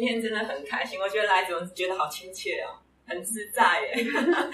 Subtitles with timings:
[0.00, 4.04] 实今天真的很开心，我觉得来怎么觉得好亲切哦，很自在耶。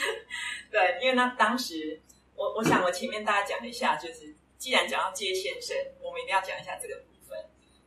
[0.72, 2.00] 对，因为那当时
[2.34, 7.38] 我我想我前面大家讲一下，就是既然讲到接线生，我们一定要讲一下这个部分。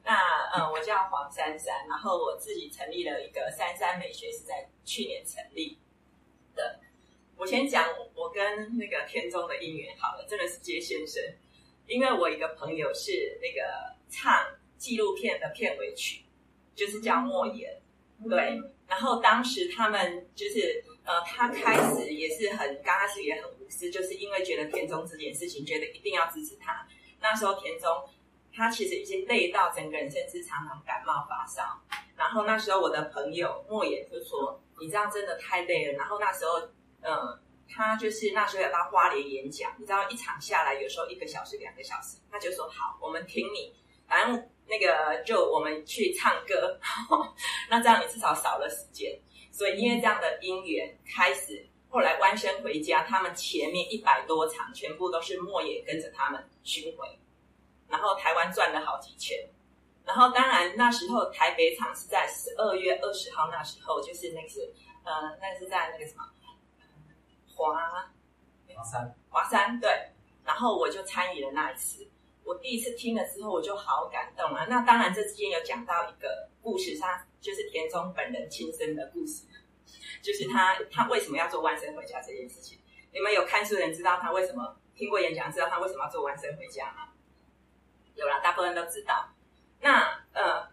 [0.06, 0.16] 那
[0.56, 5.78] 嗯，我叫黄珊珊，然后我自己成立了一个珊珊美学，是在去年成立
[6.56, 6.80] 的。
[7.36, 11.22] 我先讲我跟那个田中的姻缘好了，真的是接线生，
[11.88, 14.46] 因为我一个朋友是那个唱
[14.78, 16.24] 纪录片的片尾曲，
[16.80, 17.70] 就是叫莫言，
[18.30, 18.58] 对。
[18.88, 26.88] 然后当时他们就是呃，他开始也是很刚开始也很无私，就是因为觉得田中这件事情，觉得一定要支持他。
[27.20, 27.92] 那时候田中
[28.54, 31.80] 他其实已经累到整个人甚至常常感冒发烧。
[32.16, 36.70] 然后那时候我的朋友莫言就说：“你这样真的太累了。”然后那时候。
[37.02, 43.74] 嗯，他就是那时候有到花莲演讲，你知道一场下来有时候一个小时、两个小时，他就说好，我们听你，
[44.06, 46.80] 反正那个就我们去唱歌，
[47.70, 49.20] 那这样你至少少了时间。
[49.52, 57.20] 所以因为这样的因缘开始，后来弯身回家，他们前面一百多场全部都是莫言跟着他们巡回，
[57.90, 59.38] 然后台湾转了好几圈，
[60.06, 66.24] 然后当然那时候台北场是在十二月二十号，那时候就是那次呃，那是在那个什么。
[67.54, 69.90] 华华山，华山对，
[70.46, 72.08] 然后我就参与了那一次。
[72.50, 74.66] 我第一次听了之后，我就好感动啊。
[74.68, 79.46] 那当然，这之间有讲到一个故事，他就是田中本人亲身的故事，
[80.24, 82.80] 就是他他为什么要做弯身回家这件事情。
[83.14, 87.10] 你们有看书人知道他为什么听过演讲，知道他为什么要做弯身回家吗？
[88.16, 89.32] 有啦，大部分人都知道。
[89.80, 90.02] 那
[90.34, 90.68] 呃，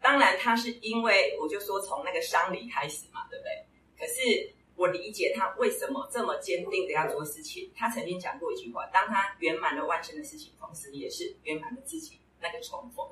[0.00, 3.66] 当然他是因为我就说从那个丧礼开始嘛，对不对？
[3.98, 4.54] 可是。
[4.80, 7.70] 我理解他为什么这么坚定的要做事情。
[7.76, 13.06] 他曾经讲过一句话：当他圆满了万生的事情，同时也是圆满了自己那个重逢。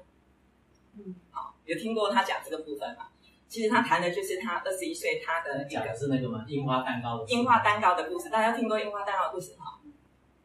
[0.96, 3.08] 嗯，好，有听过他讲这个部分吗？
[3.48, 6.42] 其实他谈的就是他二十一岁，他的讲的是那个吗？
[6.48, 8.30] 樱花蛋糕的樱花蛋糕的故事。
[8.30, 9.78] 大家听过樱花蛋糕的故事哈？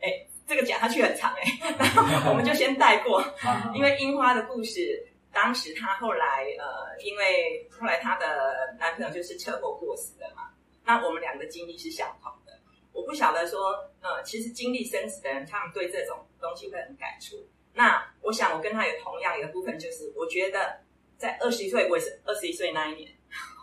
[0.01, 3.23] 哎，这个讲下去很长哎，然后我们就先带过。
[3.73, 10.49] 因为樱花的故事，当时她后来呃，因为后来她的男朋友就是车祸过世的嘛。
[10.85, 12.59] 那我们两个经历是相同的，
[12.91, 17.37] 我不晓得说，呃，其实经历生死的人，他们对这种东西会很感触。
[17.73, 20.79] 那我想，我跟他有同样一个部分，就是我觉得
[21.17, 23.11] 在二十一岁，我也是二十一岁那一年，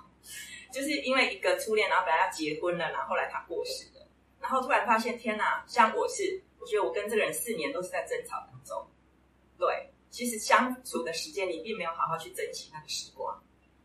[0.72, 4.06] 就是因为一个初恋，然后本来要结婚了，然后后来他过世了，
[4.40, 5.62] 然后突然发现，天哪！
[5.66, 8.84] 像我是，我觉得我跟这个人四年都是在争吵当中，
[9.58, 13.40] 对，其实相处的时间你并没有好好去珍惜那个时光。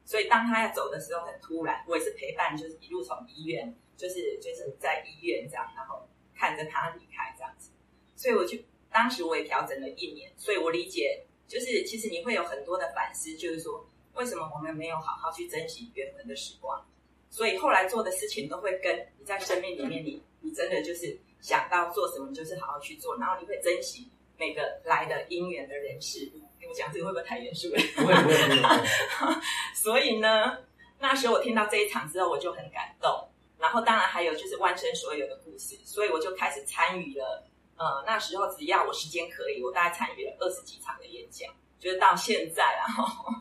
[0.05, 7.71] 所以当他要走的时候很突然，我也是陪伴，就是一路从医院，就是就是在医院这样，然后看着他离开这样子。
[8.15, 8.57] 所以我就
[8.91, 13.83] 当时我也调整了一年，所以我理解，就是其实你会有很多的反思，就是说
[14.13, 16.85] 为什么我们没有好好去珍惜缘分的时光？
[17.31, 26.44] 所以后来做的事情都会跟你在生命里面你，你真的就是想到做什么就是好好去做，然后你会珍惜每个来的姻缘的人事物。
[26.69, 27.77] 我讲这个会不会太严肃了？
[27.95, 29.35] 不会不会不会。
[29.75, 30.57] 所以呢，
[30.99, 33.29] 那时候我听到这一场之后，我就很感动。
[33.57, 37.43] 然后当然还有就是万生所有的故事，所以我就开始参与了。
[37.77, 41.49] 呃，那时候只要我时间可以，我大概参与了二十几场的演讲，
[41.79, 42.63] 就是到现在。
[42.75, 43.33] 然后，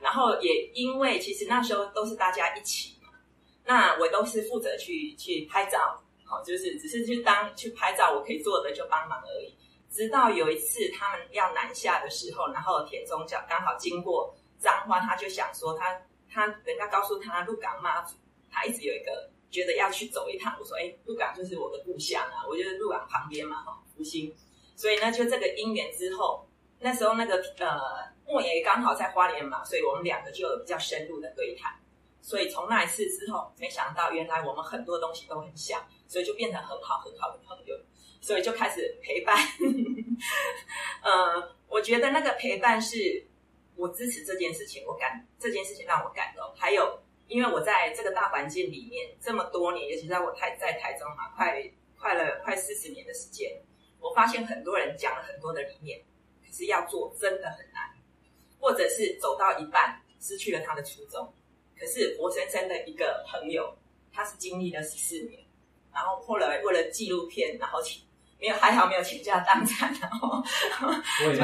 [0.00, 3.08] 然后也因为其实那时候都是大家一起嘛，
[3.64, 9.56] 那我都是负责去去拍照，好，就是只是去当去拍照，我可以做的就帮忙而已。
[9.92, 16.00] 直到有一次他们要南下的时候，然后田中角刚好经过彰化，他就想说他
[16.32, 18.16] 他人家告诉他鹿港妈祖，
[18.50, 20.56] 他一直有一个觉得要去走一趟。
[20.58, 24.34] 我说哎，鹿港就是我的故乡啊，我就是鹿港旁边嘛哈，福兴。
[24.74, 26.48] 所以呢，就这个因缘之后，
[26.80, 27.78] 那时候那个呃
[28.26, 31.70] 莫言刚好在花莲嘛，所以我们两个就有比较深入的对谈。
[32.22, 37.76] 所以从那一次之后，没想到原来我们很多东西都很像，所以就变成很好很好的朋友。
[38.22, 39.36] 所以就开始陪伴，
[41.02, 43.26] 呃，我觉得那个陪伴是
[43.74, 46.44] 我支持这件事情，我感这件事情让我感动。
[46.56, 53.60] 还有，因为我在这个大环境里面这么多年，尤其在我台在台中嘛，快快了快四十年的时间，
[53.98, 56.00] 我发现很多人讲了很多的理念，
[56.46, 57.90] 可是要做真的很难，
[58.60, 61.34] 或者是走到一半失去了他的初衷。
[61.76, 63.76] 可是活生生的一个朋友，
[64.12, 65.44] 他是经历了十四年，
[65.92, 68.00] 然后后来为了纪录片，然后请。
[68.42, 70.42] 没有，还好没有倾家荡产，然后
[71.20, 71.40] 就是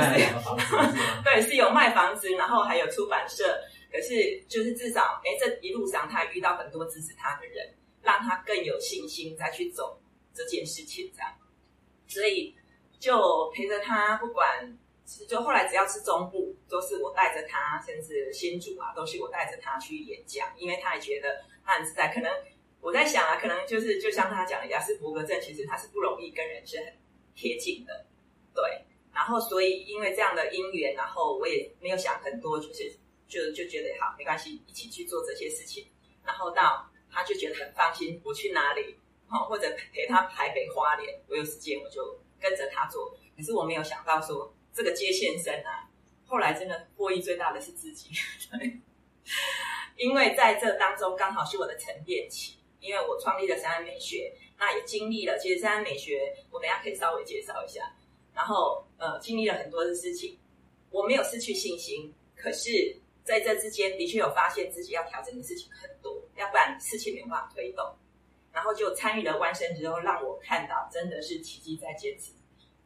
[1.22, 3.56] 对，是有卖房子，然后还有出版社，
[3.92, 7.72] 可是就是至少，哎，这一路上他遇到很多支持他的人，
[8.02, 10.02] 让他更有信心再去走
[10.34, 11.32] 这件事情，这样，
[12.08, 12.52] 所以
[12.98, 14.76] 就陪着他，不管
[15.28, 21.28] 就后来只要是中部，都是我带着他，甚至新竹啊，都是我带着他去演讲，因为他也觉得
[21.64, 22.12] 他很自在。
[22.12, 22.28] 可能
[22.80, 26.92] 我在想啊，可能就是就像他讲的，亚斯伯格症其实他是不容易跟人是很
[27.34, 28.06] 贴近的，
[28.54, 28.84] 对。
[29.12, 32.96] 然后所以因为这样的因缘，然后我也没有想很多，就是
[33.26, 35.86] 就就觉得好没关系，一起去做这些事情。
[36.24, 38.96] 然后到他就觉得很放心，我去哪里，
[39.26, 43.16] 好或者陪他台北花莲，我有时间我就跟着他做。
[43.36, 44.54] 可是我没有想到说。
[44.70, 45.90] 这个接线生啊，
[46.24, 48.10] 后来真的获益最大的是自己，
[49.96, 57.82] 因为在这当中刚好是我的沉淀期，因为我创立了三安美学，那也经历了，其实三安美学我等下可以稍微介绍一下，
[58.34, 60.38] 然后呃经历了很多的事情，
[60.90, 67.84] 我没有失去信心，可是在这之间的确有发现自己要调整的事情很多，要不然事情没办法推动，
[68.52, 72.32] 然后就参与了弯身之后，让我看到真的是奇迹在坚持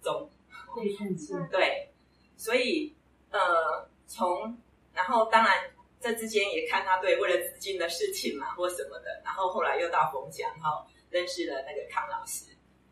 [0.03, 0.29] 中。
[1.51, 1.89] 对，
[2.37, 2.95] 所以
[3.31, 4.57] 呃，从
[4.95, 5.71] 然后当然
[6.03, 12.47] 这之间也看他对为了资金的事情嘛，或什么的，然后后来又到逢甲，然后认识了那个康老师，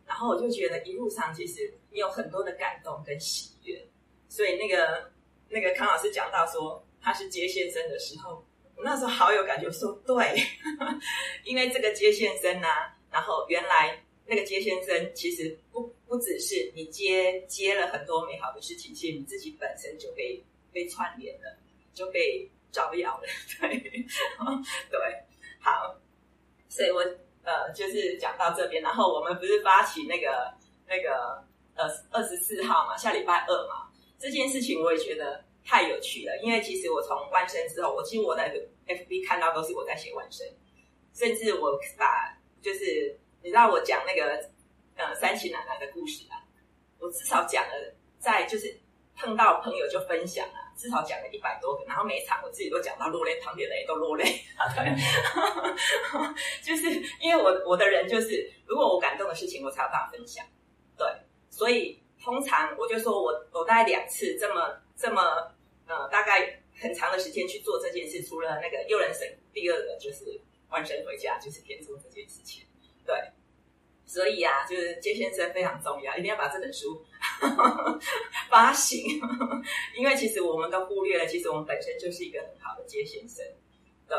[0.06, 3.84] 然后我就觉得一路上其实你有很多的感动跟喜悦，
[4.28, 5.10] 所以那个
[5.48, 8.44] 那个康老师讲到说他是接线生的时候，
[8.76, 10.36] 我那时候好有感觉，说对，
[11.44, 14.00] 因为这个接线生啊，然后原来。
[14.26, 20.40] 那个接线生其实不不只是你接接了很多美好的事情，其实你自己本身就被
[20.72, 21.58] 被串联了，
[21.92, 23.22] 就被照耀了，
[23.60, 23.78] 对，
[24.90, 24.98] 对，
[25.60, 25.94] 好，
[26.68, 27.00] 所以我
[27.42, 30.52] 呃就是讲到这边，然后我们不是发起那个
[30.86, 31.42] 那个
[31.74, 38.42] 呃二十四号嘛，下礼拜二嘛，这件事情我也觉得太有趣了，因为其实我从弯身之后，我其实我的
[38.86, 40.46] FB 看到都是我在写弯身，
[41.14, 43.18] 甚至我把就是。
[43.42, 44.38] 你知道我讲那个
[44.96, 46.44] 呃三七奶奶的故事啊？
[46.98, 48.78] 我至少讲了，在就是
[49.16, 54.24] 碰到朋友就分享啊，至少讲了一百多个，然后每一场我自己都讲到落泪，旁边的人也都落泪
[54.56, 54.64] 啊。
[54.74, 54.96] 对，
[56.64, 56.88] 就是
[57.20, 60.42] 因为我我的人就是，如果我感动的事情，我才有办法分享。
[60.96, 61.06] 对，
[61.50, 65.52] 所以通常我就说我我大概两次这么这么
[65.86, 70.40] 呃大概很长的时间去做这件事，除了那个诱人神，第二个就是
[70.70, 72.64] 万神回家，就是天做这件事情。
[73.04, 73.14] 对，
[74.06, 77.04] 所以啊，就是接先生非常重要，一定要把这本书
[78.50, 79.02] 发行，
[79.96, 83.44] 因为其实我们都忽略了，其实我们本身就是一个很好的接线生。
[84.08, 84.16] 对，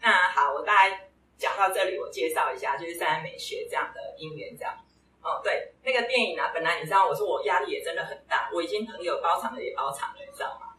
[0.00, 4.74] 那好，我大概讲到这里，我介绍一下，就是三美学这样的因缘，这样。
[5.22, 10.74] 哦，对，那个电影啊，本来你知道，我说我压力也真的很大，我已经朋友包场了，也包场了，你知道吗？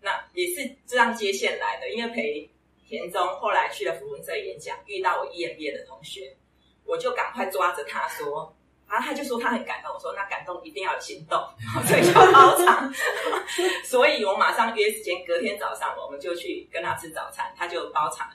[0.00, 2.48] 那也是这样接线来的，因为陪
[2.86, 6.36] 田中后来去了扶轮社演讲，遇到我 EMBA 的同学。
[6.84, 8.56] 我就赶快抓着他说，
[8.88, 9.92] 然后他就说他很感动。
[9.92, 11.38] 我说那感动一定要有行动，
[11.86, 12.92] 所以就包场。
[13.84, 18.34] 所以我马上约时间，隔天早上我们就去跟他吃早餐，他就包场了。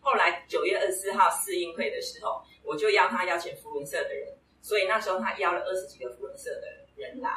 [0.00, 4.26] 后来九月二十四号试映会的时候，我就邀他邀请福伦社的人，
[4.62, 6.66] 所以那时候他邀了二十几个福伦社的
[6.96, 7.30] 人来，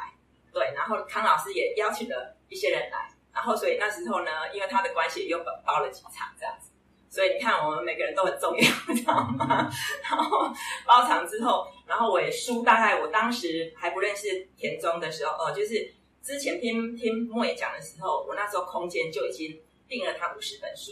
[0.52, 6.70] 对，然后康老师也邀请了一些人来，然后所以那时候呢，因为他的关系，又包了几场这样子。
[7.14, 9.70] 所以你看，我们每个人都很重要，知道吗？
[10.02, 10.52] 然后
[10.84, 15.94] 包场之后，然后我也书，大概我当时还不认识田中的时候，哦，就是
[16.24, 19.56] 之前听听莫言讲的时候，我那时候空间就已经
[19.86, 20.90] 订了他五十本书，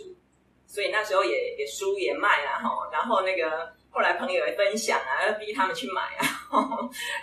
[0.65, 6.25] 所以那时候也也书也卖了，哈，然后那个后来朋友也分享啊，要逼他们去买啊，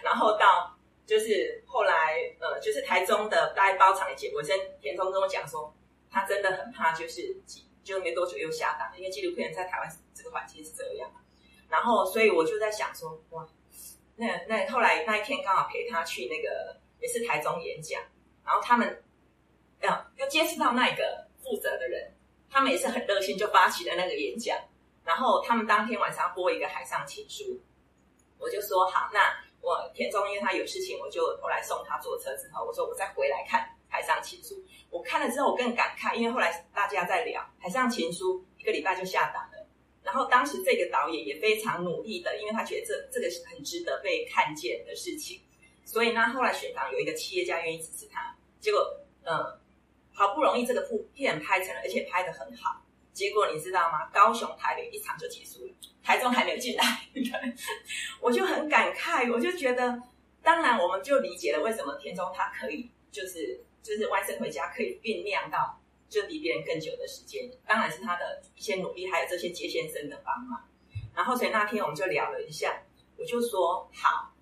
[0.04, 0.78] 然后到
[1.08, 5.74] 就是后来呃，就是台中的大概包场的结果，先田中跟我讲说，
[6.12, 7.34] 他真的很怕，就是。
[7.90, 11.10] 就没多久又下档，因为纪录片在台湾这个环境是这样。
[11.68, 13.48] 然后，所以我就在想说，哇，
[14.16, 18.00] 那那后来那一天刚好陪他去那个也是台中演讲，
[18.46, 19.04] 然后他们，
[19.82, 22.14] 啊，又接触到那个负责的人，
[22.50, 24.56] 他们也是很热心，就发起了那个演讲。
[25.04, 27.60] 然后他们当天晚上播一个海上情书，
[28.38, 33.68] 我就说好，那我田中因为他有事情，我就后来送他坐车之后，我说我再回来看
[34.00, 34.64] 海上情书。
[34.90, 39.68] 我看了之后，我更感慨，因为后来大家在聊《海上情书》，一个礼拜就下档了。
[40.02, 45.42] 然后当时这个导演也非常努力的，因为他觉得这这个是很值得被看见的事情，
[45.84, 48.34] 所以呢，后来选档有一个企业家愿意支持他。
[48.62, 48.80] 结果，
[49.26, 49.60] 嗯，
[50.14, 52.82] 好不容易这个部片拍成了，而且拍得很好。
[53.12, 54.10] 结果你知道吗？
[54.14, 56.84] 高雄、台北一场就结束了，台中还没有进来。
[58.22, 60.02] 我就很感慨，我就觉得，
[60.42, 63.62] 当然我们就理解了为什么田中他可以就是。
[63.82, 70.62] 就是外甥回家可以酝酿到就比别人更久的时间，当然是他的一些努力，还有这些杰先生的帮忙。
[71.16, 72.82] 然后所以那天我们就聊了一下，
[73.18, 74.34] 我就说好，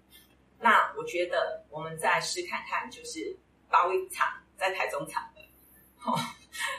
[0.59, 3.37] 那我觉得我们再试看看，就是
[3.69, 5.41] 包一场在台中场的，
[6.03, 6.17] 哦，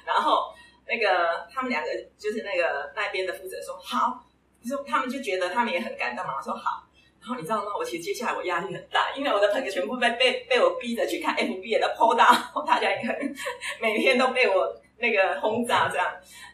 [0.05, 0.55] 然后
[0.87, 4.25] 那个他们两个就是那个那边的负责说好，
[4.65, 6.88] 说他们就觉得他们也很感动嘛，说好。
[7.21, 7.73] 然后你知道吗？
[7.79, 12.97] 我其实接下来我压力很大，因为我的朋友全部被被被我逼着去看 FB 的 PO 到，大家也
[13.81, 16.07] 每天都被我那个轰炸这样。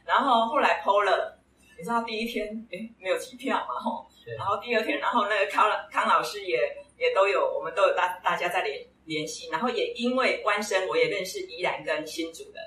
[0.05, 1.39] 然后后来 PO 了，
[1.79, 4.07] 你知道第一天诶没有机票嘛吼，
[4.37, 6.59] 然后第二天，然后那个康康老师也
[6.99, 12.59] 也都有，我们都有大大家在联联系，然后也因为关生，我也认识宜兰跟新竹的，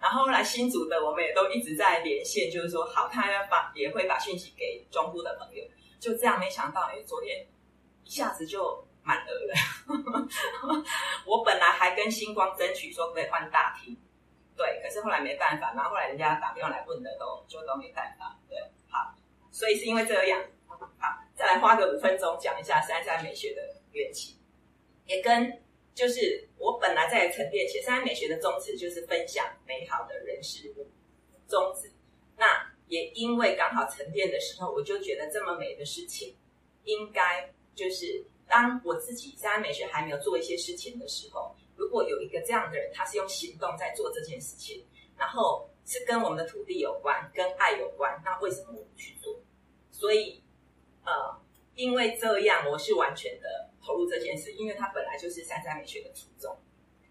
[0.00, 5.64] 然后后来新竹的我们也都一直在连线，就是说好，他要把也会把讯息给中部的朋友。
[6.06, 7.44] 就这样，没想到，因为，昨天
[8.04, 10.28] 一下子就满额了。
[11.26, 13.96] 我本来还跟星光争取说可以换大厅，
[14.56, 18.56] 对，可是后来没办法，然后后来人家打电话来问的都就都没办法，对，
[18.88, 19.12] 好，
[19.50, 24.38] 所以是因为这样，好，再来花个五分钟讲一下三三美学的缘起，
[25.06, 25.60] 也跟
[25.92, 30.88] 就是我本来在沉淀，其实三三美学的宗旨就是分享美好的人事物，
[31.48, 31.90] 宗旨，
[32.88, 36.34] 也因为刚好沉淀的时候，我就觉得这么美的事情，
[36.84, 44.84] 应该就是当我自己三美学还没有做一些事情的时候，如果有一个这样的人，他是用行动在做这件事情，
[45.16, 49.34] 然后是跟我们的土地有关，跟爱有关，那为什么我不去做？
[49.90, 50.42] 所以，
[51.04, 51.12] 呃，
[51.74, 56.56] 因为这样，我是完全的投入这件事，因为它本来就是三三美学的初衷。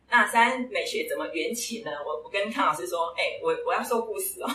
[0.07, 1.91] 那三三美学怎么缘起呢？
[2.05, 4.47] 我我跟康老师说，哎、我我要说故事哦。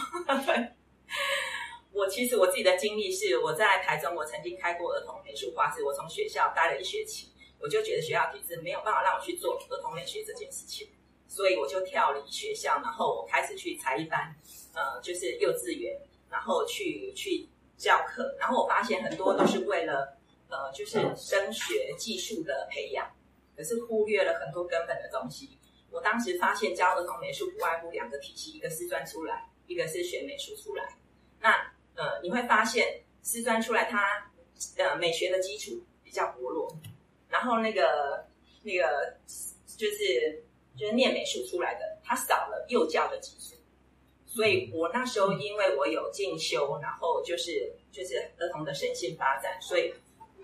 [1.92, 10.88] 我其实我自己的经历是，我在台中，我曾经开过儿童美术画室，我从学校待了一学期，我就觉得学校体制没有办法让我去做儿童美学这件事情，
[11.26, 14.34] 所以我就跳离学校，然后我开始去才艺班，
[14.72, 16.00] 呃，就是幼稚园，
[16.30, 20.16] 然后去去教课，然后我发现很多都是为了
[20.48, 23.10] 呃，就是升学技术的培养，
[23.56, 25.58] 可是忽略了很多根本的东西。
[25.90, 29.48] 我当时发现教儿童美术不外乎两个体系，一个是专出来。
[29.66, 30.96] 一个是学美术出来，
[31.40, 31.50] 那
[31.94, 34.30] 呃你会发现师专出来他
[34.76, 36.72] 呃美学的基础比较薄弱，
[37.28, 38.26] 然后那个
[38.62, 39.16] 那个
[39.76, 40.44] 就是
[40.76, 43.56] 就是念美术出来的，他少了幼教的基础，
[44.26, 49.92] 所以我那时候因为我有进修，然后就是就是儿童的身心发展，所以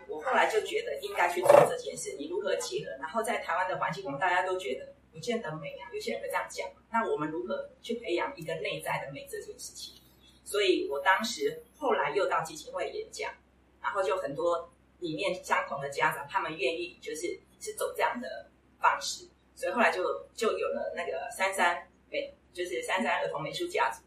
[0.08, 2.14] 我后来就觉得应该去做这件事。
[2.18, 2.90] 你如何结合？
[3.00, 4.94] 然后在台湾的环境，我们大家都觉得。
[5.12, 6.68] 不见得美啊，有些人会这样讲。
[6.92, 9.94] 那我们如何去培养一个内在的美这件事情？
[10.46, 13.30] 所以我当时后来又到基金会演讲，
[13.82, 18.48] 然后就很多理念相同的家长，他们愿意就是是走这样的
[18.80, 24.00] 方式，所以后来就就有了那个三三美，就是三三儿童美术家族，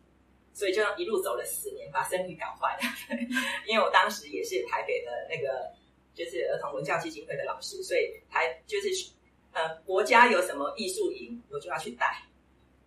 [0.53, 2.81] 所以就一路走了四年，把声誉搞坏了。
[3.67, 5.69] 因为我当时也是台北的那个
[6.15, 8.89] 就是儿童文教基金会的老师，所以台就是。
[9.51, 12.05] 呃，国家有什么艺术营，我就要去带。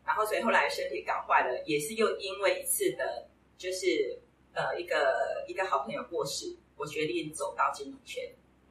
[0.06, 3.26] 然后，所以后来身体搞坏了，也是又因为一次的，
[3.62, 4.18] 就是
[4.54, 8.28] 呃，一个一个好朋友过世，我决定走到金融圈。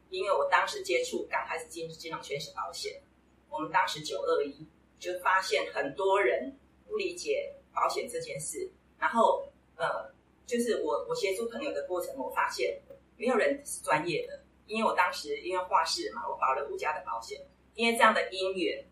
[0.09, 3.01] 因为我当时接触刚开始进入金融圈是保险，
[3.49, 4.67] 我们当时九二一
[4.99, 6.53] 就发现很多人
[6.89, 8.69] 不理解保险这件事。
[8.99, 10.13] 然后呃，
[10.45, 12.77] 就是我我协助朋友的过程，我发现
[13.15, 14.43] 没有人是专业的。
[14.67, 17.39] 因为我当时因为画室嘛，我保了五家的保险。
[17.75, 18.85] 因为这样的因缘，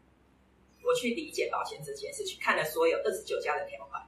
[0.82, 4.02] 我去理解保险这件事，去看了所有二十九家的条款，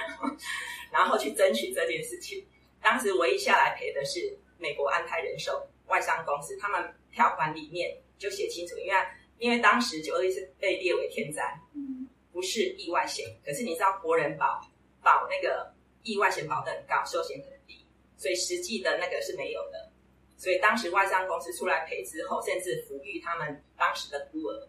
[0.92, 2.44] 然后去争取这件事情。
[2.80, 8.98] 当时唯一下来赔的是美国安泰人寿外商公司，他们条款里面就写清楚，因为
[9.38, 11.42] 因为当时九二一是被列为天灾，
[12.32, 13.24] 不是意外险。
[13.44, 14.60] 可是你知道国人保
[15.02, 15.72] 保那个
[16.02, 19.90] 意外险保的很高，寿险很低，所以实际的那个是没有的。
[20.36, 24.68] 所以当时外商公司出来赔之后，甚至抚育他们当时的孤儿，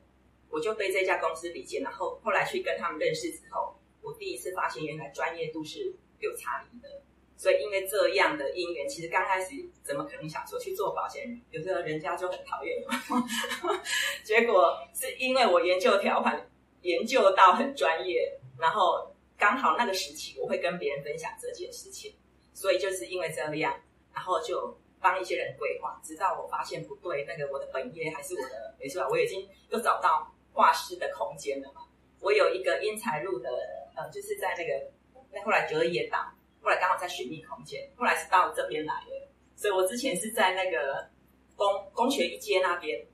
[0.49, 1.79] 我就被这家公司理解。
[1.79, 7.01] 然后后来去跟他们认识之后，我第一次发现原来专业度是有差异的。
[7.35, 11.41] 所以因为这样的因缘，其实刚开始怎么可能想说去做保险？
[11.49, 13.73] 有时候人家就很讨厌我。
[14.23, 16.49] 结果是因为我研究条款，
[16.81, 22.13] 研究到很专业，然后刚好那个时期我会跟别人分享这件事情，
[22.53, 23.75] 所以就是因为这样，
[24.13, 24.77] 然后就。
[25.03, 31.81] 帮一些人规划，直到我发现不对，那个我的本业还是我的，没错，我已经又找到画师的空间了嘛。
[32.21, 33.49] 我有一个因材路的，
[33.95, 34.91] 呃，就是在那个，
[35.31, 36.19] 那后来九二一到，
[36.61, 39.27] 后来刚好在寻觅空间，后来是到这边来的。
[39.55, 41.09] 所以我之前是在那个
[41.55, 43.05] 公公学一街那边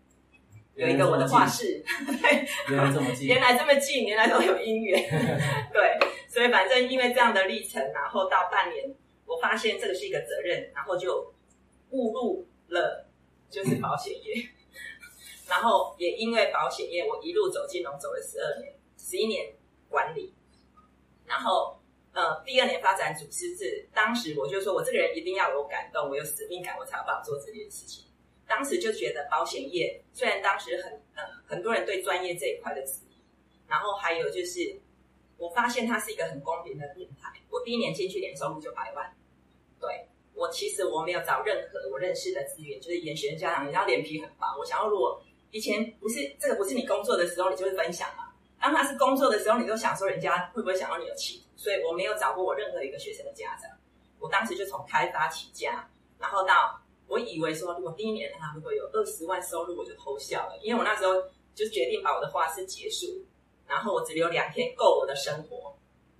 [0.75, 5.01] 有一个我的画室， 对，原来这么近，原来这么近，原来都有姻缘，
[5.74, 8.95] 对，所以反正因为这样的历程，然后到半年，
[9.25, 11.33] 我发现这个是一个责任，然后就。
[11.91, 13.09] 误入了
[13.50, 14.36] 就是保险业，
[15.50, 19.51] 然后也因为保险业，我一路走金融走了十二年，十一年
[19.89, 20.31] 管理，
[21.29, 21.79] 然后
[22.12, 28.03] 呃第二年发展主师制，当时我就说我这个人一定要有感动，我有使命感，我才有办法做这件事情。
[28.48, 33.21] 当时就觉得保险业虽然当时很呃很多人对专业这一块的质疑，
[33.67, 34.81] 然后还有就是
[35.38, 37.31] 我发现它是一个很公平的平台。
[37.50, 39.15] 我第一年进去年收入就百万，
[39.79, 40.07] 对。
[40.36, 44.57] 我其实我没有找任何我认识的资源，就是研学家长，你要脸皮很薄。
[44.57, 45.21] 我想要，如果
[45.51, 48.07] 以前不是这个不是你工作的时候，你就会分享。
[48.60, 53.70] 当他是工作的时候，你都想说人家会不会想到你有企图，所以我没有找过我任何一个学生的家长。
[54.20, 55.88] 我当时就从开发起家，
[56.20, 61.13] 然后到我以为说，如果第一年他如果有二十万收入，我就偷笑了，因为我那时候
[61.56, 63.08] 就决定把我的画室结束，
[63.68, 65.75] 然后我只留两天够我的生活。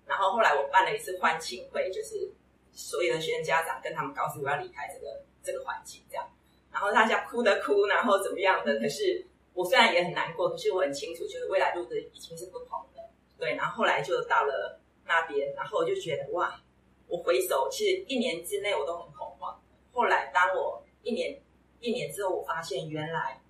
[0.06, 2.32] 然后后来我办了一次欢庆会，就是。
[2.72, 6.26] 所有的学生家长跟他们告诉我要离开这个这个环境，这样，
[6.72, 8.80] 然后大家哭的哭，然后怎么样的？
[8.80, 9.26] 可是
[9.60, 13.10] 我虽然也很难过，可是我很清楚，就是未来路的已经是不同的。
[13.38, 16.62] 对，然后后来就到了那边，然后我就觉得哇，
[17.08, 19.62] 我回首其实一年之内我都很恐慌。
[19.92, 21.42] 后来当我一年
[21.82, 23.42] 一年之后，我发现原来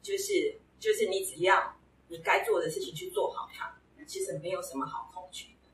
[0.00, 5.68] 就是就是你只要你该做的事情去做好它，其实没有什么好恐惧的。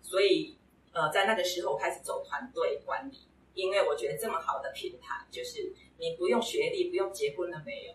[0.00, 0.56] 所以。
[0.96, 3.18] 呃，在那个时候我开始走团队管理，
[3.54, 5.74] 因为我觉得这么好的平台，就是
[6.04, 7.94] 你不用学历，不用结婚了没有，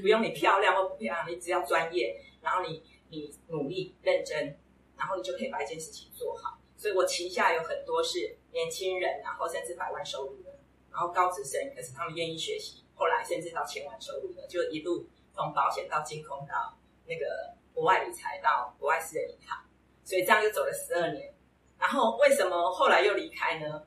[0.00, 4.56] 不用你漂亮或不漂亮，你只要专业，然后你你努力认真，
[4.96, 6.56] 然后你就可以把一件事情做好。
[6.76, 10.50] 所以我旗下有很多是年轻人，然后甚至百万收入的，
[10.92, 15.04] 然后高职生，可是他们愿意学习，后来甚至到千万收入的，就一路
[15.34, 17.26] 从保险到金控到那个
[17.74, 19.58] 国外理财到国外私人银行，
[20.04, 21.34] 所以这样就走了十二年。
[21.80, 23.82] 然后为什么后来又离开呢？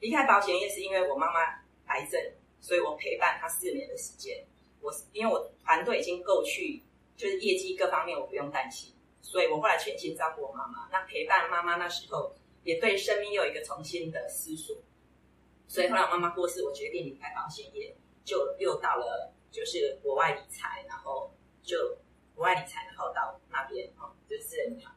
[0.00, 1.40] 离开保险业是因为我妈妈
[1.86, 2.20] 癌症，
[2.60, 4.44] 所以我陪伴她四年的时间。
[4.80, 6.82] 我因为我团队已经够去，
[7.16, 10.88] 就是业绩各方面我不用担心，所以我后来全心照顾我妈妈。
[10.90, 14.76] 那陪伴妈妈那时候，也对生命又有一个重新的思索。
[15.66, 17.94] 所以后来我妈妈过世，我决定离开保险业，
[18.24, 21.30] 就又到了就是国外理财，然后
[21.62, 21.76] 就
[22.34, 24.94] 国外理财，然后到那边哦，就是私人银行，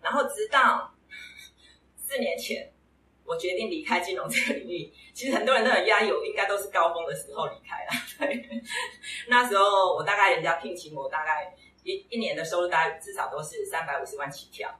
[0.00, 0.92] 然后直到。
[2.08, 2.72] 四年前，
[3.26, 4.92] 我决定离开金融这个领域。
[5.12, 7.90] 其实很多人都很压抑，我应该都是高峰的时候离开了。
[8.18, 8.60] 对，
[9.28, 14.72] 那时候我大概人家聘请我，大概一一年的收入大概至少都是三百五十万起跳。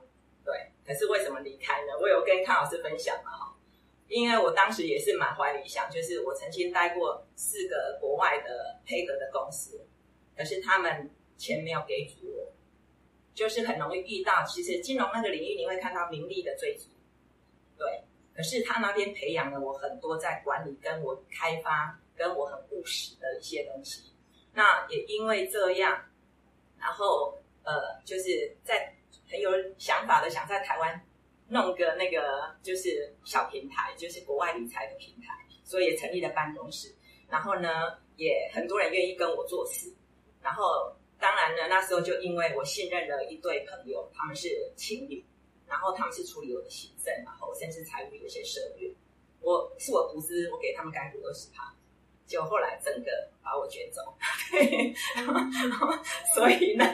[0.45, 0.55] 对，
[0.87, 1.93] 可是为什么离开呢？
[2.01, 3.53] 我有跟康老师分享嘛，
[4.09, 9.85] 因为我当时也是满怀理想，就是我曾经待过四个国外的配合的公司，
[10.37, 12.53] 可是他们钱没有给足我，
[13.35, 14.45] 就是很容易遇到。
[14.45, 16.85] 其实金融那个领域，你会看到名利的追逐。
[17.77, 18.05] 对，
[18.37, 24.13] 可是他那边培养了我很多在管理、跟我开发、跟我很务实的一些东西。
[24.53, 25.99] 那也因为这样，
[26.79, 28.95] 然后呃，就是在
[29.31, 31.01] 很有想法的想在台湾
[31.49, 35.33] 弄个那个就是小平台，就是国外理财的平台，
[35.65, 36.95] 所以也成立了办公室。
[37.29, 39.91] 然后呢，也很多人愿意跟我做事。
[40.43, 45.25] 然后当然呢，那时候就因为我信任了一对朋友，他们是情侣。
[45.69, 48.93] 然后他们是处理我的行政，然后甚至财务有些涉略。
[49.41, 51.73] 我是我独资，我给他们干股二十趴，
[52.27, 53.11] 结果后来整个
[53.43, 54.03] 把我卷走。
[54.51, 54.95] 对，
[56.35, 56.85] 所以呢，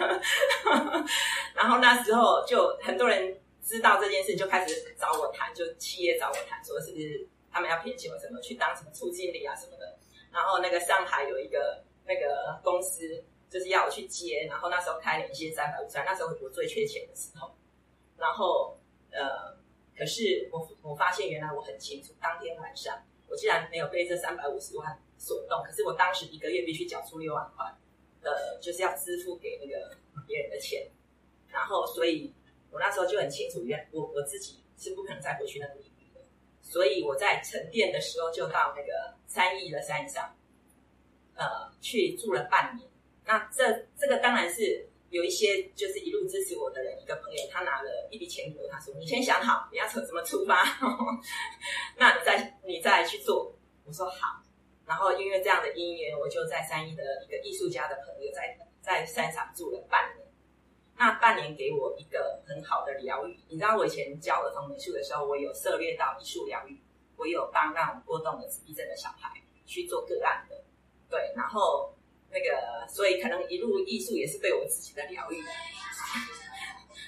[1.55, 9.99] 然后那时候就很多人知道这件事，就开始找我谈，就企业找我谈，说是不是他们要聘请我什么去当什么处经理啊什么的。
[10.31, 17.51] 然后那个上海有一个那个公司，就是要我去接，然后那时候开了一些三百五十万，那时候我最缺钱的时候。
[18.23, 18.79] 然后，
[19.11, 19.53] 呃，
[19.99, 27.67] 可是我我发现原来我很清楚，当天晚上我竟然没有被这三百五十万所动，可是我当时一个月必须缴出六万块，
[28.21, 30.89] 呃，就是要支付给那个别人的钱。
[31.49, 32.33] 然后，所以
[32.71, 36.21] 我那时候就很清楚，原我我自己是不可能再回去那个领域的。
[36.63, 40.33] 所以我在沉淀的时候，就到那个三义的山上，
[41.35, 41.45] 呃，
[41.81, 42.89] 去住了半年。
[43.25, 44.89] 那这这个当然是。
[45.13, 50.65] 有一些就是一路支持我的人，一个朋友，他拿了一笔钱给我，他说：“你先想好你要从怎么出发，
[52.01, 54.41] 那你再你再去做。”我说好。
[54.87, 60.27] 然后因为这样的因缘，我就在三一的一个艺术家的朋友在在山上住了半年。
[60.97, 63.39] 那半年给我一个很好的疗愈。
[63.49, 66.81] 你知道我以前教儿童美术的时候，我有涉猎到艺术疗愈，
[67.19, 69.31] 我有帮那种过动的自闭症的小孩
[69.67, 70.65] 去做个案的，
[71.11, 71.95] 对，然后。
[72.33, 75.37] 那个，所以可能一路艺术也是对我自己的疗愈。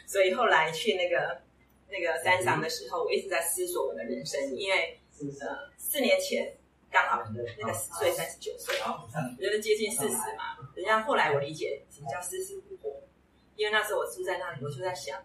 [0.06, 1.40] 所以后来去那个
[1.88, 5.00] 那个山上的时候，我一直在思索我的人生，因为
[5.40, 6.56] 呃四年前
[6.90, 7.24] 刚好
[7.58, 9.08] 那个十岁三十九岁哦，
[9.40, 10.56] 觉得接近四十嘛。
[10.74, 12.94] 人家后来我理解什么叫四十不惑，
[13.56, 15.24] 因为那时候我住在那里，我就在想，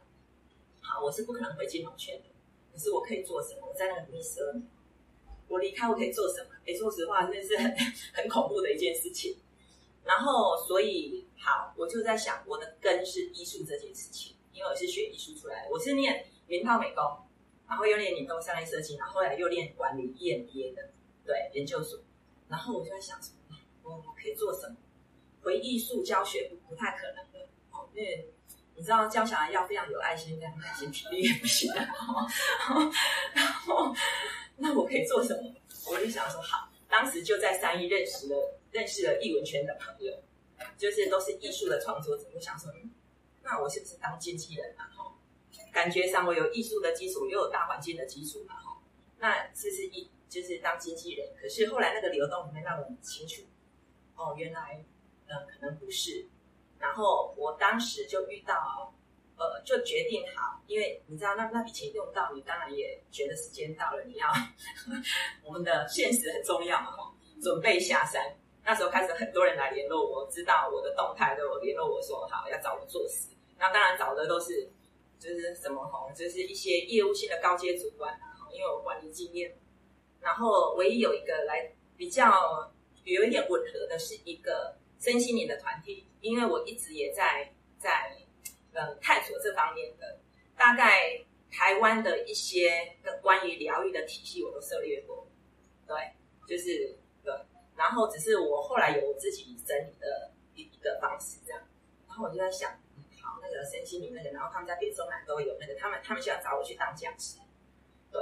[0.82, 2.24] 好，我是不可能回金融圈的，
[2.72, 3.68] 可是我可以做什么？
[3.68, 4.62] 我在那里迷失了，
[5.48, 6.50] 我离开我可以做什么？
[6.66, 7.76] 哎，说实话，那是很
[8.14, 9.38] 很恐怖的一件事情。
[10.10, 17.04] 然后，所以好，我就在想，我的根是艺术这件事情，因为我是学艺术出来的，我是念原套美工，
[17.68, 20.90] 然后又念理工商业设计，然后后来又练管理 EMBA 的。
[21.24, 22.00] 对，研究所，
[22.48, 24.76] 然后我就在想什么，我我可以做什么？
[25.44, 27.48] 回艺术教学不不太可能的，
[27.94, 28.34] 因为
[28.76, 31.72] 你知道教小孩要非常有爱心，非常耐心，体力也不行。
[31.76, 32.28] 然后，
[33.36, 33.94] 然后，
[34.58, 35.54] 那我可以做什么？
[35.92, 40.14] 我就想说，好，当时就在三一认识了认识了艺文圈的朋友，
[40.78, 42.26] 就是都是艺术的创作者。
[42.34, 42.72] 我想说，
[43.44, 44.86] 那我是不是当经纪人啊？
[44.96, 45.14] 哈，
[45.72, 48.82] 感觉上我有艺术的基础，又有大环境的基础嘛，哈，
[49.18, 50.10] 那这是一。
[50.30, 53.42] 就是当经纪人，可是后来那个流动里面让我很清楚，
[54.14, 54.86] 哦，原来，
[55.26, 56.28] 呃，可能不是。
[56.78, 58.94] 然后我当时就遇到，
[59.38, 64.32] 呃，就决定好，因为你知道那那笔钱用到，你当然也觉得时间到了，你要
[65.44, 66.92] 我们的现实很重要嘛，
[67.42, 68.38] 准备下山。
[68.64, 73.30] 那时候开始很多人来联络我，知道我的动态，都有联络我说好要找我做事。
[73.58, 74.70] 那当然找的都是
[75.18, 79.56] 就是什么红，就是一些业务性的高阶主管啊，因为我管理经验。
[80.22, 82.72] 然后唯一有一个来比较
[83.06, 88.16] 有一点吻合的是一个身心灵的团体，因为我一直也在在
[88.74, 90.20] 呃探索这方面的，
[90.58, 91.20] 大概
[91.50, 95.26] 台湾的一些关于疗愈的体系我都涉猎过，
[95.88, 95.96] 对，
[96.48, 96.98] 就是，
[97.80, 101.62] 然后只是我后来有我自己整理的一一个方式这样，
[102.10, 102.70] 然后我就在想，
[103.22, 107.40] 好，那个身心灵那个，然后他们在别中南都有那个，他们他们想找我去当讲师，
[108.12, 108.22] 对。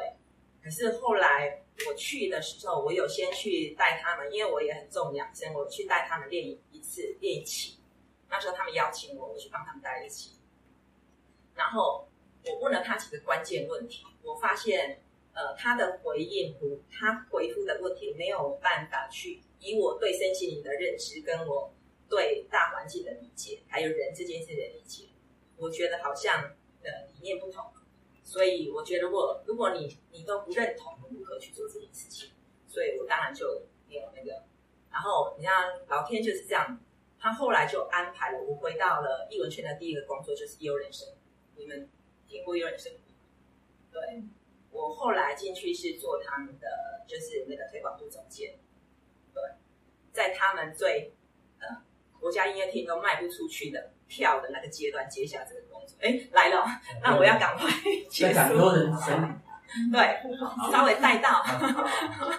[0.63, 7.80] 可是后来我去的时候，我有先去带他们，因为我也很重养生，我去带他们练一次练气。
[8.30, 10.38] 那时候他们邀请我，我去帮他们带一期。
[11.56, 12.08] 然后
[12.46, 15.02] 我问了他几个关键问题，我发现，
[15.38, 16.58] 呃，他的回应，
[16.89, 21.71] 他回复的问题没有办法去以我对身心灵的认知，跟我
[22.10, 25.10] 对大环境的理解，还有人这件事的理解，
[25.58, 27.63] 我觉得好像呃理念不同。
[28.23, 32.32] 所以我觉得，如果如果你你都不认同如何去做这件事情，
[32.67, 34.43] 所以我当然就没有那个。
[34.91, 35.54] 然后你看，
[35.88, 36.80] 老天就是这样，
[37.19, 41.08] 他后来就安排了我回到了艺文圈的第一个工作，就是优人生。
[41.56, 41.88] 你们
[42.28, 43.00] 听过优人生吗？
[43.91, 44.23] 对，
[44.77, 46.67] 我后来进去是做他们的，
[47.07, 48.53] 就是那个推广部总监。
[49.33, 49.41] 对，
[50.13, 51.11] 在他们最
[51.59, 51.67] 呃
[52.19, 55.97] 国家音乐厅都卖不出去的票的那个阶段，接下这个工作。
[56.01, 56.63] 哎，来了，
[57.01, 57.67] 那我要赶快
[58.09, 58.37] 结束。
[59.91, 60.21] 对，
[60.71, 61.43] 稍微带到。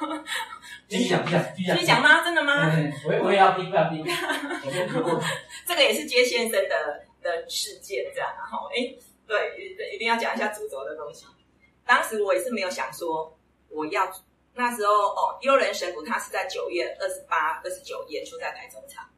[0.88, 2.24] 继续讲，继续继续讲吗？
[2.24, 2.72] 真的吗？
[3.04, 4.02] 我我也要听，要听。
[5.66, 8.30] 这个也是接先生的的事件，这样。
[8.36, 8.94] 然后，哎，
[9.26, 11.26] 对，一定要讲一下主轴的东西。
[11.88, 13.34] 当时我也是没有想说
[13.70, 14.06] 我要
[14.52, 19.08] 那时候哦，幽人神鼓他是在九月二十八、二十九演出在台中场，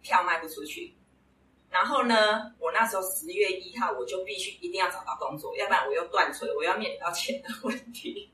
[0.00, 0.94] 票卖不出去。
[1.68, 8.30] 然后呢，我那时候十月一号我就必须一定要找到工作，要不然我又断炊，我要面临到钱的问题。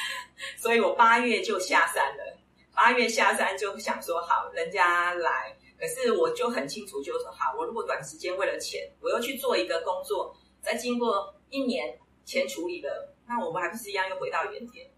[0.58, 2.36] 所以我八月就下山了。
[2.74, 14.90] 八月下山就想说好，人家来，可是我就很清楚，就说好，我如果短时间为了钱，我又去做一个工作，再经过一年前处理的，那我们还不是一样又回到原点？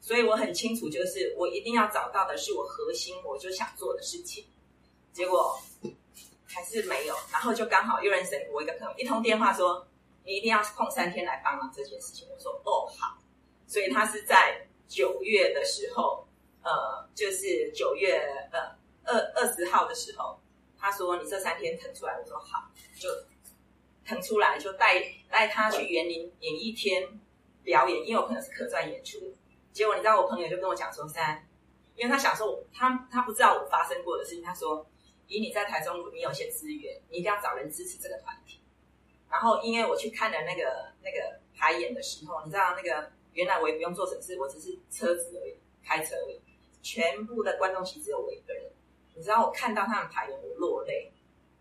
[0.00, 4.44] 所以我很清楚，就是我一定要找到的是我核心，我就想做的事情。
[5.12, 5.60] 结果。
[6.46, 9.84] 还是没有，然后就刚好又人神我一个朋友一通电话说，
[10.22, 12.28] 你一定要空三天来帮忙这件事情。
[12.30, 13.18] 我说哦好，
[13.66, 16.24] 所以他是在九月的时候，
[16.62, 18.60] 呃，就是九月呃
[19.02, 20.38] 二二十号的时候，
[20.78, 22.70] 他说你这三天腾出来，我说好，
[23.00, 23.08] 就
[24.06, 27.20] 腾出来就带带他去园林演一天
[27.62, 29.34] 表演，因为我可能是可转演出。
[29.72, 31.46] 结果你知道我朋友就跟我讲说三，
[31.96, 34.86] 因为他想说他他不知道我发生过的事情，他说。
[35.26, 38.60] 以你在台中，你有些资源，你一定要找人支持这个团体。
[39.30, 46.38] 然后，因为我去看了那个那个排演的时候，你知道那个原来我也不用做什么事，我只是车子而已，开车而已，
[46.82, 48.70] 全部的观众席只有我一个人。
[49.14, 51.10] 你知道我看到他们排演，我落泪，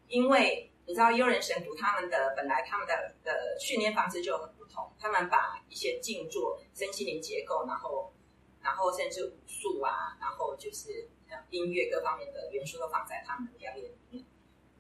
[0.10, 8.14] 因为你知道幽人神鼓他们的本来他们的的训练方式就很不同，他们把一些静坐、身心灵结构，然后
[8.62, 11.10] 然后甚至武术啊，然后就是。
[11.50, 14.24] 音乐各方面的元素都放在他们的表演里面，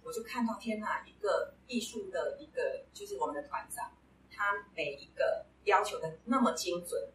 [0.04, 3.92] 我就看到天呐，一个艺术的一个就是我们的团长，
[4.30, 7.10] 他每一个要求的那么精准，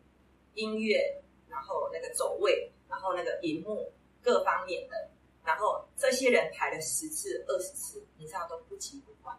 [0.54, 5.08] 音乐，然后那个走位，然后那个荧幕各方面的，
[5.48, 9.34] 然后这些人排了十次、二十次，你知道都不急不缓，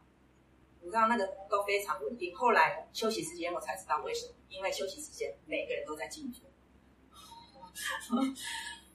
[0.82, 2.36] 你知道那个都非常稳定。
[2.36, 6.40] 后来休息时间我才知道为什么，因为休息时间每个人都在进步，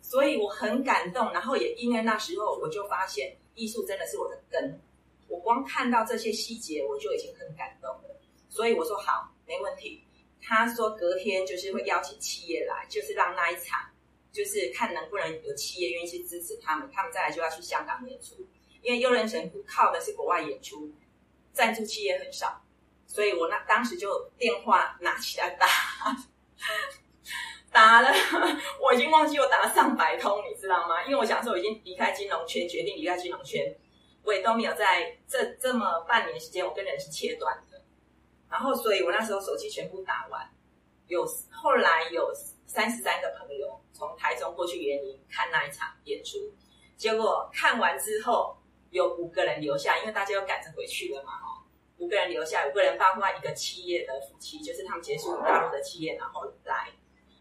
[0.02, 1.32] 所以我很感动。
[1.32, 4.80] 然后也因为那时候我就发现艺术真的是我的根，
[5.28, 8.20] 我光看到这些细节我就已经很感动了。
[8.48, 10.02] 所以我说好，没问题。
[10.42, 13.80] 他说隔天就是会邀请企业来，就是让那一场，
[14.34, 18.34] 就是看能不能有企业愿意去支持他们，他们再来就要去香港演出。
[18.82, 20.92] 因为悠人神鼓靠的是国外演出，
[21.52, 22.60] 赞助企业很少，
[23.06, 25.66] 所以我那当时就电话拿起来打，
[27.70, 28.10] 打了，
[28.82, 31.04] 我已经忘记我打了上百通，你知道吗？
[31.04, 33.74] 因为我想说我已经离开金融圈，决定离开金融圈，
[34.24, 37.80] 我也都没有在这这么半年时间，我跟人是切断的。
[38.50, 40.48] 然后，所以我那时候手机全部打完，
[41.06, 42.30] 有后来有
[42.66, 46.36] 三十三个朋友从台中过去园林看那一场演出，
[46.96, 48.58] 结果看完之后
[48.90, 51.64] 有五个人留下，因为大家又赶着回去了嘛，哈，
[51.98, 56.90] 五个人留下，五个人包括一个企业的夫妻，就是他们结束大陆的企业然后来，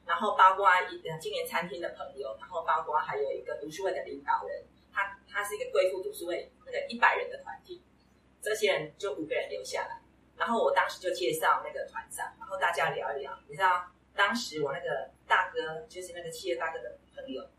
[0.05, 4.63] 然后包括一呃今年餐厅的朋友，然后包括还有一个读书会的领导人，
[4.93, 7.81] 他他是一个贵妇读书会那个一百人的团体，
[8.41, 9.99] 这些人就五个人留下来。
[10.35, 13.31] 然后我当时就介绍那个团长，然后大家聊一聊。
[13.47, 17.49] 你知道，当时我那个大哥，就是那个企业大哥的朋友，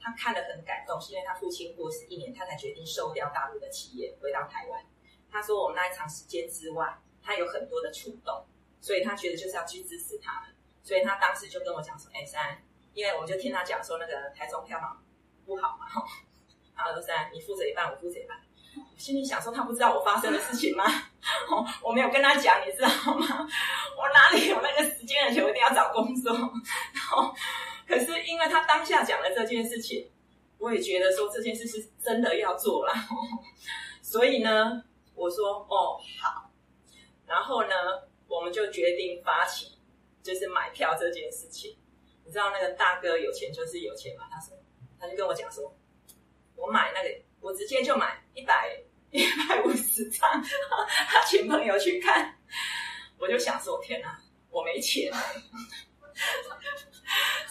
[0.00, 4.84] 他看了很感动，是因为他父亲过世一年，他才决定收掉大陆的企业，回到台湾。
[5.30, 8.46] 他说，我们那一场时间之外，他有很多的触动，
[8.80, 10.54] 所以他觉得就是要去支持他们。
[10.82, 15.02] 所以他当时就跟我讲说：“哎，三，因为我就听他讲说那个台中票房
[15.44, 15.86] 不好嘛，
[16.76, 18.38] 然后说三，你负责一半，我负责一半。”
[18.96, 20.84] 心里想说，他不知道我发生的事情吗？
[21.82, 23.48] 我没有跟他讲，你知道吗？
[23.96, 26.32] 我哪里有那个时间，而且我一定要找工作。
[26.32, 27.34] 然后，
[27.86, 30.10] 可是因为他当下讲了这件事情，
[30.58, 32.94] 我也觉得说这件事是真的要做了。
[34.00, 34.82] 所以呢，
[35.14, 36.50] 我说哦好，
[37.26, 37.74] 然后呢，
[38.28, 39.78] 我们就决定发起
[40.22, 41.76] 就是买票这件事情。
[42.24, 44.24] 你知道那个大哥有钱就是有钱嘛？
[44.30, 44.56] 他说，
[44.98, 45.74] 他就跟我讲说，
[46.56, 47.08] 我买那个。
[47.44, 48.74] 我直接就买一百
[49.10, 50.42] 一百五十张，
[51.08, 52.34] 他请朋友去看，
[53.18, 55.12] 我就想说天哪，我没钱，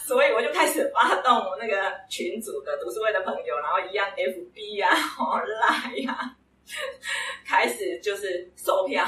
[0.04, 4.90] 所以我就开始发动我那个群组的读书会的朋友，然后一样 FB、啊、
[5.46, 6.36] Line、啊，
[7.46, 9.06] 开始就是售票，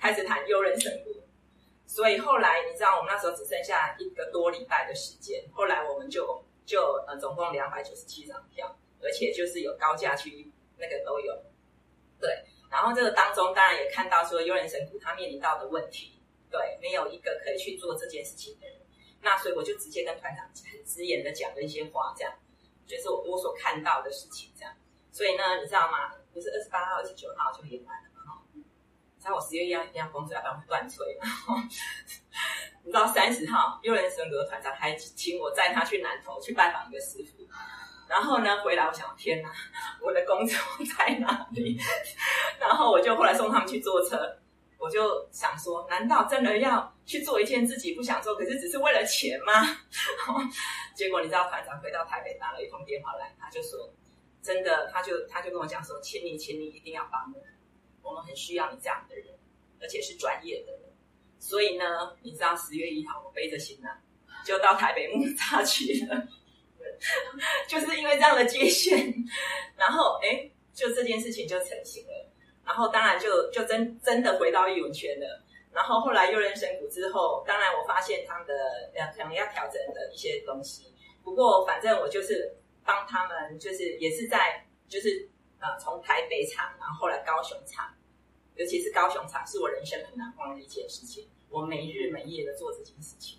[0.00, 1.10] 开始谈优人神鼓。
[1.88, 8.76] 所以后来你知道，我们那时候只剩下一个多礼拜的时间，后来我们就就呃总共两百九十七张票。
[9.02, 11.34] 而且就是有高价区，那个都有，
[12.20, 12.44] 对。
[12.70, 18.76] 然后这个当中当然也看到说，悠人神谷他面临到的问题，对，没有一个可以去做这件事情的人。
[19.20, 22.32] 那所以我就直接跟团长很直言的讲了一些话，这样，
[22.86, 24.72] 就是我我所看到的事情，这样。
[25.10, 26.14] 所以呢，你知道吗？
[26.32, 28.22] 不是二十八号、二十九号就演完了嘛？
[28.22, 28.62] 哈，你
[29.18, 31.04] 知道我十月一号一定要工作，要不然会断炊。
[32.84, 37.44] 你知道三十号，悠人神谷的团长还请我载他去南投去拜访一个师傅。
[38.10, 39.48] 然后呢，回来我想，天哪，
[40.02, 40.58] 我的工作
[40.98, 41.78] 在哪里？
[42.58, 44.36] 然后我就后来送他们去坐车，
[44.76, 49.52] 我就想说，难道真的要去做一件自己不想做，可是只是为了钱吗？
[50.96, 53.88] 结果你知道，团长回到台北打了一通电话来，他就说，
[54.42, 59.26] 真的，他就他就跟我讲说，请你，请你一定要帮我，我们很需要你这样的人，
[59.80, 60.80] 而且是专业的人。
[61.38, 61.84] 所以呢，
[62.22, 63.96] 你知道十月一号我背着行囊
[64.44, 66.26] 就到台北木栅去了。
[67.66, 69.14] 就是因为这样的界限，
[69.76, 72.30] 然后哎，就这件事情就成型了。
[72.64, 75.44] 然后当然就就真真的回到艺文圈了。
[75.72, 78.54] 然后后来又人神鼓之后，当然我发现他们的
[78.94, 80.94] 要可能要调整的一些东西。
[81.22, 87.92] 不过反正我就是帮他们，就是也是在就是呃从台北场，然后后来高雄场，
[88.56, 91.28] 尤其是高雄场是我人生很难忘的一件事情。
[91.48, 93.38] 我没日没夜的做这件事情，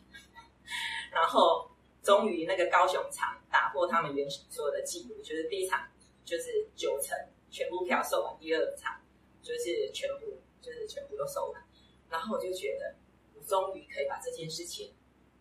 [1.13, 1.70] 然后。
[2.03, 5.87] 终于那个高雄场打破他们原始所有的记录，就是第一场
[6.25, 7.15] 就是九成
[7.49, 8.99] 全部票售完，第二场
[9.43, 11.61] 就是全部就是全部都售完，
[12.09, 12.95] 然后我就觉得
[13.35, 14.93] 我终于可以把这件事情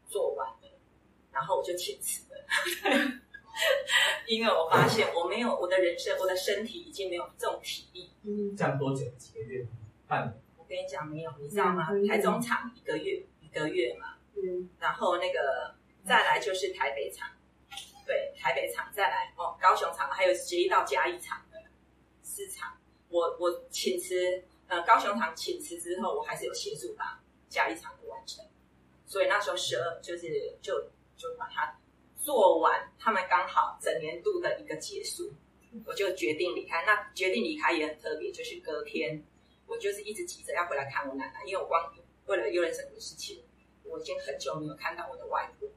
[0.06, 0.68] 做完了，
[1.32, 2.44] 然后我就请辞了，
[4.28, 8.10] 因为我发现我没有我的人生，我的身体已经没有这种体力。
[8.24, 9.06] 嗯，这样多久？
[9.16, 9.66] 几个月？
[10.06, 10.34] 半年？
[10.58, 11.88] 我跟你讲，没有，你知道吗？
[12.06, 15.74] 台中场一个月一个月嘛，嗯，然后那个。
[16.10, 17.30] 再来就是台北场，
[18.04, 21.62] 对，台北场再来哦，高雄场还有直接到嘉义场的
[22.20, 22.76] 四场。
[23.10, 28.44] 我我请辞，呃，高雄场请辞之后，我还是有协助把嘉义场的完成。
[29.06, 30.82] 所以那时候十二就是就
[31.16, 31.78] 就把它
[32.16, 35.32] 做完，他们刚好整年度的一个结束，
[35.86, 36.84] 我就决定离开。
[36.84, 39.24] 那决定离开也很特别，就是隔天，
[39.64, 41.80] 我就是一直急着要回来看我奶奶，因为我光
[42.26, 43.40] 为了优人神鼓的事情，
[43.84, 45.68] 我已经很久没有看到我的外婆。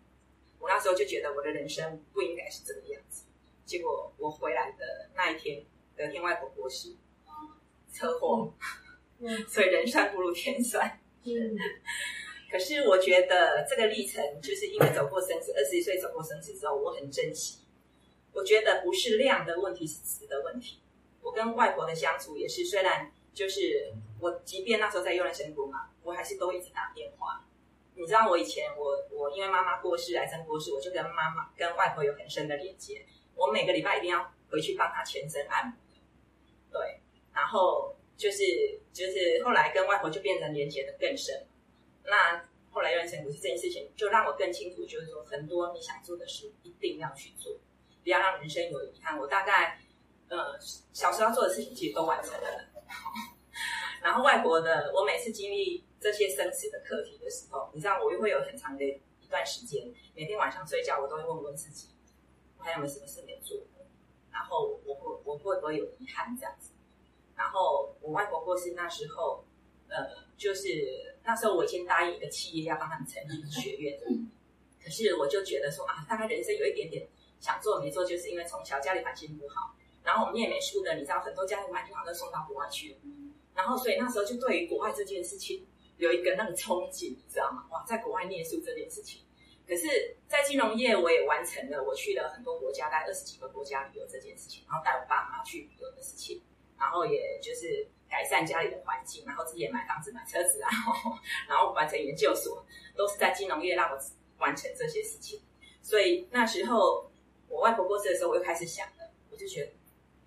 [0.64, 3.26] 我那时候就觉得我的人生不应该是这个样子。
[3.66, 5.66] 结果我回来的那一天，
[5.98, 6.96] 隔天外婆过世，
[7.92, 8.54] 车祸，
[9.20, 11.02] 嗯，所以人算不如天算。
[11.24, 11.58] 嗯，
[12.50, 17.60] 可是我觉得这个历程，就是因为走过生死，二十一岁走过生死之后，我很珍惜。
[18.32, 20.82] 我觉得不是量的问题，是值的问题。
[21.22, 27.46] 我跟外婆的相处也是，虽然就是我，即便那时候在优人神谷嘛，我还是都一直打电话。
[27.96, 33.06] 你知道，我以前我我因为妈妈过世，癌症过世，我就跟妈妈跟外婆有很深的连接。
[33.36, 35.74] 我每个礼拜一定要回去帮她全身按摩，
[36.72, 37.00] 对，
[37.34, 38.44] 然后就是
[38.92, 41.46] 就是后来跟外婆就变成连接的更深。
[42.04, 47.56] 那后来优人神鼓这件事情，就让我更清楚，就是说很多你想做的事一定要去做，
[48.04, 49.18] 不要让人生有遗憾。
[49.18, 49.80] 我大概
[50.30, 50.60] 呃
[50.94, 52.48] 小时候做的事情其实都完成了。
[54.02, 61.88] 然后外婆的，我每次经历这些生死的课题的时候，你知道我又会有很长的一段时间，每天晚上睡觉我都会问问自己。
[62.58, 63.58] 我还有没有什么事没做？
[64.30, 66.72] 然后我会我会不会有遗憾这样子？
[67.38, 69.46] 然后我外婆过世那时候，
[69.88, 69.96] 呃，
[70.36, 73.98] 就是那时候我已经答应一个企业要帮他们成立学院，
[74.84, 77.08] 可是我就觉得说啊，大概人生有一点点
[77.40, 82.98] 想做没做，就是因为从小家里环境不好，然后我们念美术的，你知道很多家里环境好都送到国外去了，
[83.56, 85.66] 然后所以那时候就对于国外这件事情
[85.98, 87.66] 有一个那个憧憬，你知道吗？
[87.72, 89.22] 哇，在国外念书这件事情。
[89.66, 96.42] 可是，在金融业，我也完成了我去了很多国家，大概二十几个国家旅游这件事情，然后带我爸妈去旅游的事情，
[96.78, 103.98] 然后也就是改善家里的环境，然后自己也买房子、买车子，然后 然后完成研究所，都是在金融业让我
[104.40, 105.42] 完成这些事情。
[105.82, 107.10] 所以那时候
[107.48, 109.72] 我外婆过世的时候，我又开始想了，我就觉得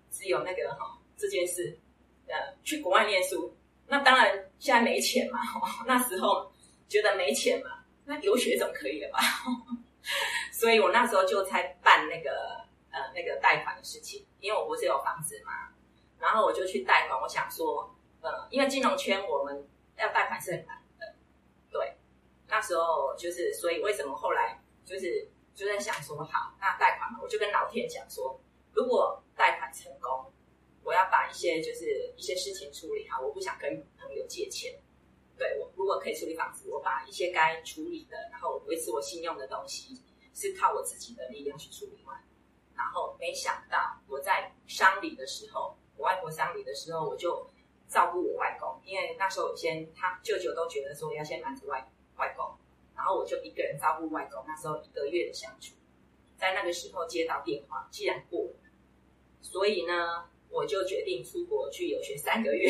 [0.09, 1.77] 只有那个哈这件事，
[2.25, 5.39] 呃，去国外念书，那当然现在没钱嘛，
[5.85, 6.51] 那时候
[6.87, 7.83] 觉得没钱嘛。
[8.05, 9.19] 那留学总可以了吧？
[10.53, 15.69] 所以我那时候就在办那个呃那个贷款的事情，因为我不是有房子嘛，
[16.17, 17.19] 然后我就去贷款。
[17.21, 19.67] 我想说，呃，因为金融圈我们
[19.97, 21.15] 要贷款是很难的，
[21.69, 21.97] 对。
[22.47, 28.39] 那时候就是，所以为什么后来就是就在想说，好，那贷款嘛，我就跟老天讲说，
[28.71, 30.31] 如果贷款成功，
[30.87, 34.73] 我要把一些就是一些事情处理好，我不想跟朋友借钱。
[35.37, 40.01] 对，我如果可以处理房子，我把一些该处理的，然后维持我信用的东西，
[40.33, 42.17] 是靠我自己的力量去处理完。
[42.73, 47.45] 然后没想到我在丧礼的时候，我外婆丧礼的时候，我就
[47.89, 52.57] 照顾我外公，因为那时候我先他舅舅都觉得说要先瞒着外外公，
[52.95, 54.41] 然后我就一个人照顾外公。
[54.47, 55.75] 那时候一个月的相处，
[56.37, 58.71] 在那个时候接到电话，既然过了，
[59.41, 60.29] 所以呢。
[60.49, 62.69] 我就决定出国去游学三个月，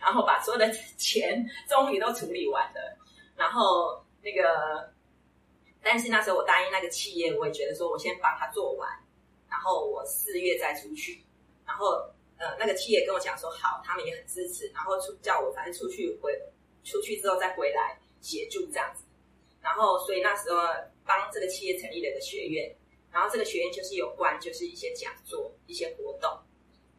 [0.00, 2.98] 然后把所有的钱终于都处理完了。
[3.36, 4.92] 然后那个，
[5.82, 8.88] 但是那时候我答应那个企业，我也觉得说我先帮他做完，
[9.48, 11.22] 然后我四月再出去。
[11.64, 12.02] 然后
[12.38, 16.32] 呃，那个企业跟我讲说好，他们也很支持，然后出叫我反正出去回
[16.82, 19.04] 出去之后再回来协助这样子。
[19.60, 20.58] 然后所以那时候
[21.04, 22.74] 帮这个企业成立了一个学院。
[23.10, 26.30] 然后这个学院就是有关，就是一些讲座、一些活动。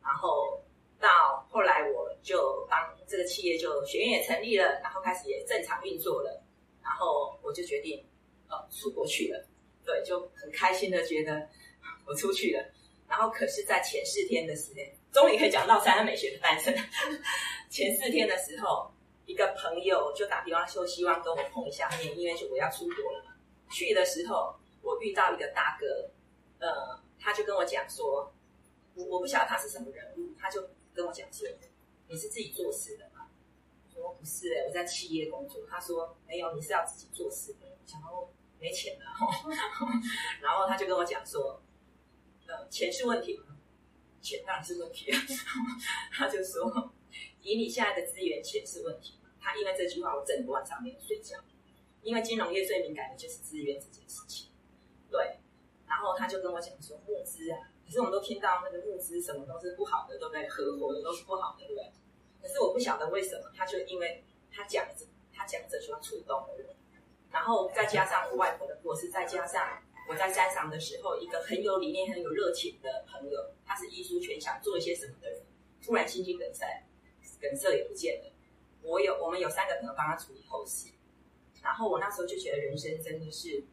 [0.03, 0.59] 然后
[0.99, 6.43] 到后来，我就帮这个企业就学院也成立了，然后开始也正常运作了。
[6.83, 8.03] 然后我就决定，
[8.47, 9.45] 呃，出国去了。
[9.85, 11.47] 对，就很开心的觉得
[12.05, 12.65] 我出去了。
[13.07, 16.75] 然后可是，在前四天的时间，终于可以讲到三安美学的诞生。
[17.69, 18.91] 前四天的时候，
[19.25, 23.35] 一个朋友就打电话说，希望跟我碰一下面，因为就我要出国了嘛。
[23.69, 24.58] 去的时候。
[24.81, 26.11] 我遇到一个大哥，
[26.59, 28.33] 呃，他就跟我讲说，
[28.95, 31.47] 我我不晓得他是什么人物，他就跟我讲说，
[32.07, 33.29] 你是自己做事的吗？
[33.85, 35.65] 我说不是、欸，我在企业工作。
[35.69, 37.67] 他说没有，你是要自己做事的。
[37.91, 39.05] 然后没钱了，
[40.43, 41.59] 然后他就跟我讲说，
[42.45, 43.57] 呃，钱是问题吗？
[44.21, 45.11] 钱当然是问题。
[46.13, 46.93] 他就说，
[47.41, 49.19] 以你现在的资源，钱是问题？
[49.39, 51.37] 他因为这句话，我整个晚上没有睡觉，
[52.03, 54.48] 因为金融业最敏感的就是资源这件事情。
[55.09, 55.39] 对，
[55.87, 60.47] 然后他就跟我讲说募资啊，可是我们都听到那个募资什么都是不好的，对不对？
[60.47, 61.91] 合伙的都是不好的，对不对？
[62.41, 66.75] 可是我不晓得为什么，他就因为他讲着他讲这句话触动了我，
[67.31, 75.41] 然后再加上我外婆的过世，再加上我在山上的时候，一个很有理念、很有热情的朋友，他是艺术圈想做一些什么的人，
[75.83, 76.65] 突然心肌梗塞，
[77.41, 78.31] 梗塞也不见了。
[78.83, 80.91] 我有我们有三个朋友帮他处理后事，
[81.61, 83.63] 然后我那时候就觉得人生真的是。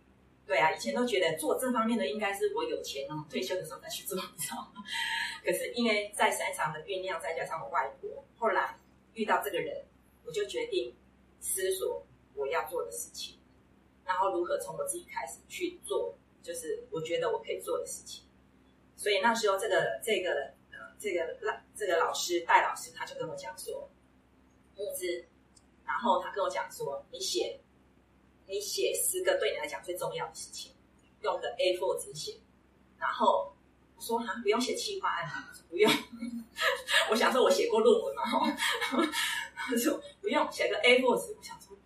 [0.47, 4.17] 对啊，以前都觉得做这方面的应该是我有钱哦，退休的时候再去做，
[5.45, 8.79] 可是因为在山上的酝酿，再加上我外婆，后来
[9.15, 9.85] 遇到这个人，
[10.25, 10.95] 我就决定
[11.41, 13.37] 思索我要做的事情，
[14.05, 18.25] 然后如何从我自己开始去做，就是我觉得我可以做的事情。
[18.95, 20.31] 所以那时候这个这个
[20.71, 21.37] 呃这个
[21.75, 23.91] 这个老师戴老师他就跟我讲说，
[24.77, 25.27] 募资，
[25.85, 27.61] 然后他跟我讲说，你写。
[28.47, 30.73] 你写十个对你来讲最重要的事情，
[31.21, 32.39] 用个 A4 纸写。
[32.99, 33.55] 然后
[33.97, 35.49] 我说哈，不用写企划案吗？
[35.69, 35.91] 不用。
[37.11, 38.23] 我想说，我写过论文嘛，
[39.55, 41.35] 他说 不用写个 A4 纸。
[41.37, 41.77] 我想说，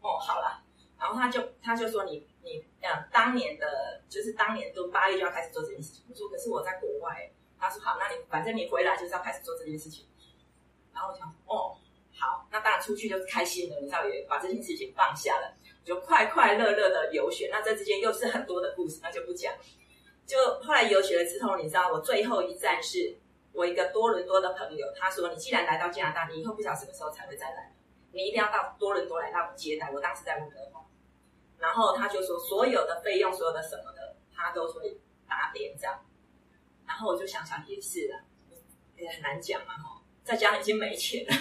[0.00, 0.64] 哦，好了。
[0.98, 6.04] 然后他就他就说你你嗯，当年的就是当年都八月就要开始做这件事情。
[6.08, 7.30] 我说可是我在国外。
[7.60, 10.06] 他说好，那你反正你回来就是要开始做这件事情。
[10.92, 11.76] 然后我想哦，
[12.14, 15.52] 好，那当然出去就是开心了，你知道也把这件事情放下了。
[15.88, 19.54] 就快快乐乐的游学，那这之间又是很多的故事，那就不讲。
[20.26, 23.16] 就后来游学了之后，你知道我最后一站是
[23.54, 27.72] 我一个多伦多的朋友，他说：“你既然来到加拿大，你以后不晓得什么时候才会再来，
[28.12, 30.84] 你一定要到多伦多来让接待。”我当时在温哥华，
[31.56, 34.94] 然后他就说所有的费用、所有的什么的，他都会
[35.26, 35.98] 打点这样。
[36.86, 38.20] 然后我就想想也是了，
[38.98, 41.32] 也很难讲嘛哈，在家已经没钱了，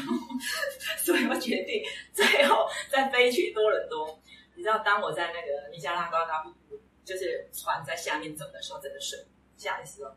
[1.03, 1.83] 所以我决定
[2.13, 4.17] 最后再飞去多伦多。
[4.57, 9.23] 你知道，当我在那个尼加拉瓜大瀑布，就是船在下面走的时候，整个水
[9.55, 10.09] 下来的时候，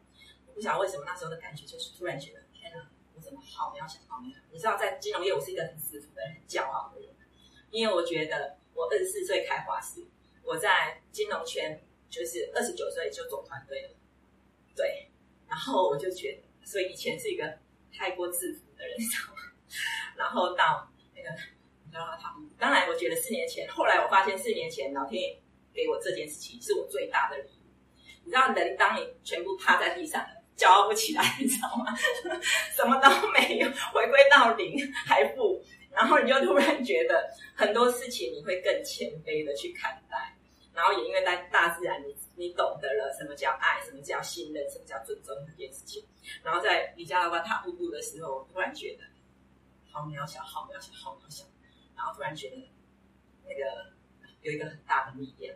[0.47, 4.41] 我不晓得为什么那时候的感觉就是突然觉得，天哪，我怎么好渺小，好渺小！
[4.51, 7.11] 你知道，在金融业，我是一个很自负的人、很骄傲的人，
[7.71, 10.07] 因为我觉得我二十四岁开华视，
[10.43, 11.79] 我在金融圈
[12.09, 13.91] 就是二十九岁就走团队了，
[14.75, 15.11] 对，
[15.47, 17.59] 然后我就觉得，所以以前是一个
[17.93, 18.97] 太过自负的人，
[20.17, 21.29] 然后到那个。
[21.93, 25.43] 然后他，当然，我觉得四年前，后来我发现四年前老天爷
[25.75, 27.71] 给我这件事情是我最大的礼物。
[28.25, 30.25] 你知道，人当你全部趴在地上，
[30.57, 31.87] 骄傲不起来，你知道吗？
[32.77, 40.37] 什么都没有，回归到零还不，然后你就突然觉得很多事情你会更谦卑的去看待，
[40.75, 46.05] 然后也因为在大自然你，你懂得了什么叫爱，什么叫信任，什么叫尊重这件事情。
[46.45, 49.05] 然后在尼加拉瓜塔瀑布的时候，我突然觉得
[49.91, 51.45] 好渺小，好渺小，好渺小。
[52.01, 52.57] 然后突然觉得，
[53.45, 53.93] 那个
[54.41, 55.55] 有一个很大的力量，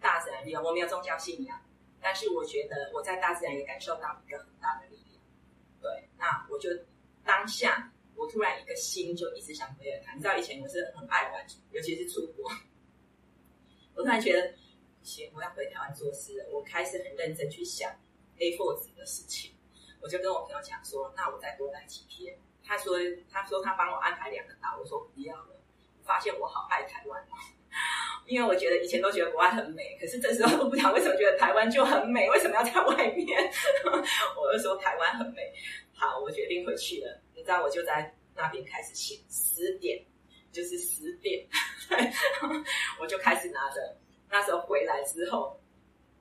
[0.00, 0.62] 大自然力量。
[0.62, 1.60] 我没有宗教信仰，
[2.00, 5.20] 但是我觉得我在大自然也感受到一个很大的力量。
[5.80, 6.70] 对，那我就
[7.24, 10.16] 当下，我突然一个心就一直想回来看。
[10.16, 12.48] 你知道以前我是很爱玩，尤其是出国。
[13.96, 14.54] 我突然觉得，
[15.02, 16.48] 行，我要回台湾做事了。
[16.52, 17.90] 我开始很认真去想
[18.38, 19.52] A4 纸的事情。
[20.00, 22.38] 我就跟我朋友讲说，那我再多待几天。
[22.62, 22.96] 他说，
[23.28, 24.78] 他说他帮我安排两个岛。
[24.78, 25.61] 我说不要了。
[26.04, 27.26] 发现我好爱台湾，
[28.26, 33.52] 因为我觉得以前都觉得国外很美，可是这时候都不知道为什么觉得台湾就很美，为什么要在外面？
[34.36, 35.52] 我就说台湾很美，
[35.94, 37.20] 好，我决定回去了。
[37.34, 40.04] 你知道，我就在那边开始写十点，
[40.52, 41.46] 就是十点，
[43.00, 43.96] 我就开始拿着。
[44.30, 45.60] 那时候回来之后，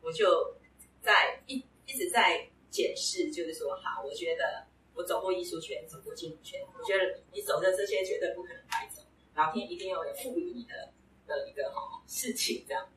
[0.02, 0.56] 我就
[1.02, 9.01] 在一一直在检视，就是说，好，我觉得我走过艺术圈，走过金融圈，我觉得你走的这些绝对不可能白走。
[9.36, 10.92] 聊天一定要有赋予你的
[11.26, 12.88] 的一个哈事情这样，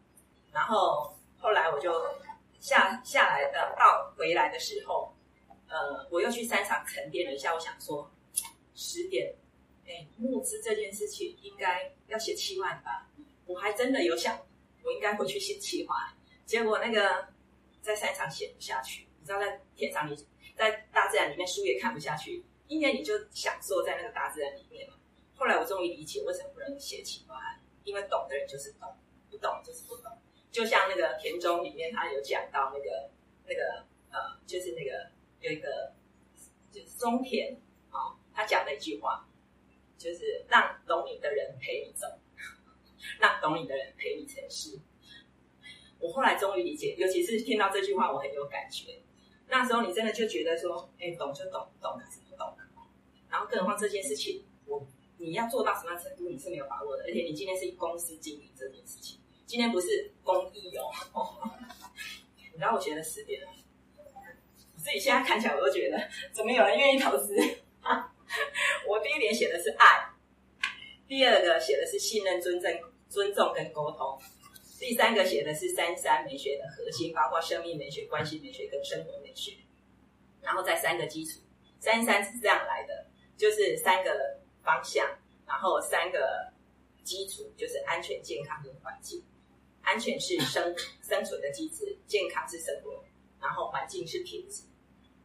[0.53, 1.93] 然后后来我就
[2.59, 5.15] 下下来的到回来的时候，
[5.69, 8.11] 呃，我又去山上沉淀了一下，我想说
[8.75, 9.35] 十点，
[9.87, 13.09] 哎，募资这件事情应该要写七万吧？
[13.47, 14.37] 我还真的有想，
[14.83, 16.13] 我应该会去写企划，
[16.45, 17.29] 结果那个
[17.83, 20.17] 在山上写不下去，你知道，在天上你
[20.57, 24.97] 在大自然里面书也看不下去，因为你就享受在那个大自然里面嘛。
[25.35, 27.37] 后来我终于理解为什么不能写企划，
[27.83, 28.97] 因为懂的人就是懂，
[29.31, 30.13] 不懂就是不懂。
[30.51, 33.11] 就像那个田中里面，他有讲到那个
[33.47, 35.11] 那个呃，就是那个
[35.41, 35.93] 有一个
[36.71, 37.61] 就是松田
[37.91, 39.29] 啊、他讲的一句话，
[39.99, 42.07] 就是让懂你的人陪你走，
[43.21, 44.81] 让懂你的人陪你成事。
[45.99, 49.03] 我后来终于理解，尤其是听到这句话，我很有感觉。
[49.49, 52.57] 那时候你真的就觉得说，哎，懂就懂，懂还是不懂。
[53.29, 54.45] 然后更何况这件事情，
[55.25, 57.05] 你要做到什么程度，你是没有把握的。
[57.05, 60.85] 而且你今天是公司经营这件事情，今天不是公益哦。
[62.53, 63.41] 你知道我写了十点，
[63.97, 65.99] 我自己现在看起来我都觉得，
[66.31, 67.35] 怎么有人愿意投资？
[68.87, 70.11] 我第一点写的是爱，
[71.09, 72.71] 第二个写的是信任、尊重、
[73.09, 74.19] 尊重跟沟通，
[74.79, 79.57] 第三个写的是三三美学的核心，包括生命美学、关系美学跟生活美学。
[80.43, 81.41] 然后再三个基础，
[81.81, 83.07] 三三是这样来的，
[83.39, 84.44] 就是三个。
[84.65, 85.07] 方向，
[85.47, 86.53] 然后三个
[87.03, 89.23] 基础就是安全、健康跟环境。
[89.83, 93.05] 安全是生 生存的机制，健康是生活，
[93.41, 94.63] 然后环境是品质，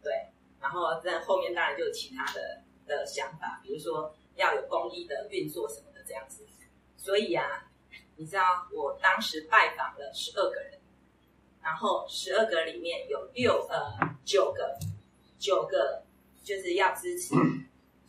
[0.03, 0.11] 对。
[0.59, 6.45] 然后在后面当然就有其他的的想法，比如说要有公益的运作什么的这样子。
[6.97, 7.71] 所以啊，
[8.17, 10.77] 你知道我当时拜访了十二个人，
[11.63, 13.93] 然后十二个里面有六呃
[14.25, 14.77] 九个
[15.39, 16.03] 九个
[16.43, 17.33] 就是要支持，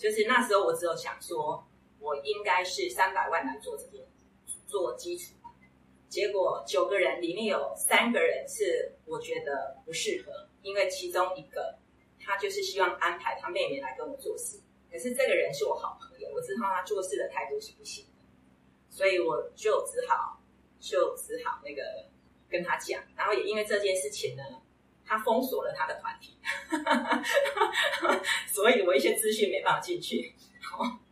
[0.01, 1.62] 就是那时候我只有想说，
[1.98, 4.01] 我应该是三百万来做这件
[4.66, 5.34] 做基础，
[6.09, 11.76] 结果九个人里面有三个人是我觉得不适合，因为其中一个。
[12.22, 14.61] 他就是希望安排他妹妹来跟我做事，
[14.92, 18.22] 可是这个人是我好朋友，我知道他做事的态度是不行的，
[18.90, 20.38] 所以我就只好
[20.78, 21.82] 就只好那个
[22.48, 24.44] 跟他讲，然后也因为这件事情呢，
[25.11, 26.38] 他封锁了他的团体，
[28.46, 30.36] 所以我一些资讯没办法进去。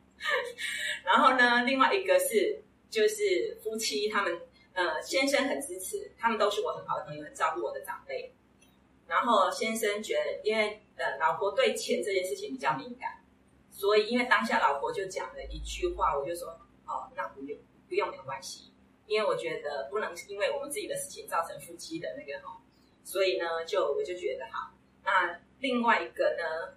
[1.05, 4.41] 然后呢，另外一个是就是夫妻他们
[4.75, 8.33] 呃先生很支持，他们都是我很好的朋友，很照顾我的长辈。
[9.09, 13.25] 然后先生觉得，因为呃老婆对钱这件事情比较敏感，
[13.69, 16.51] 所以因为当下老婆就讲了一句话，我就说
[16.87, 18.73] 哦，那不用不用没关系，
[19.07, 22.63] 因为我觉得不能因为我们自己的事情造成夫妻的那个哦，
[23.09, 24.71] 所以呢就我就觉得好。
[25.03, 26.77] 那另外一个呢，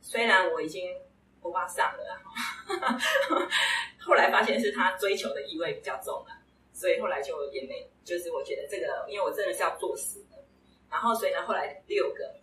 [0.00, 0.90] 虽然我已经
[1.42, 2.18] 欧巴上了，
[4.00, 6.28] 后来发现是他追求的意味比较重了，
[6.72, 10.24] 所以后来就也没就是我觉得这个，因为我真的是要做事。
[10.88, 12.34] 然后，所以呢，后来六个，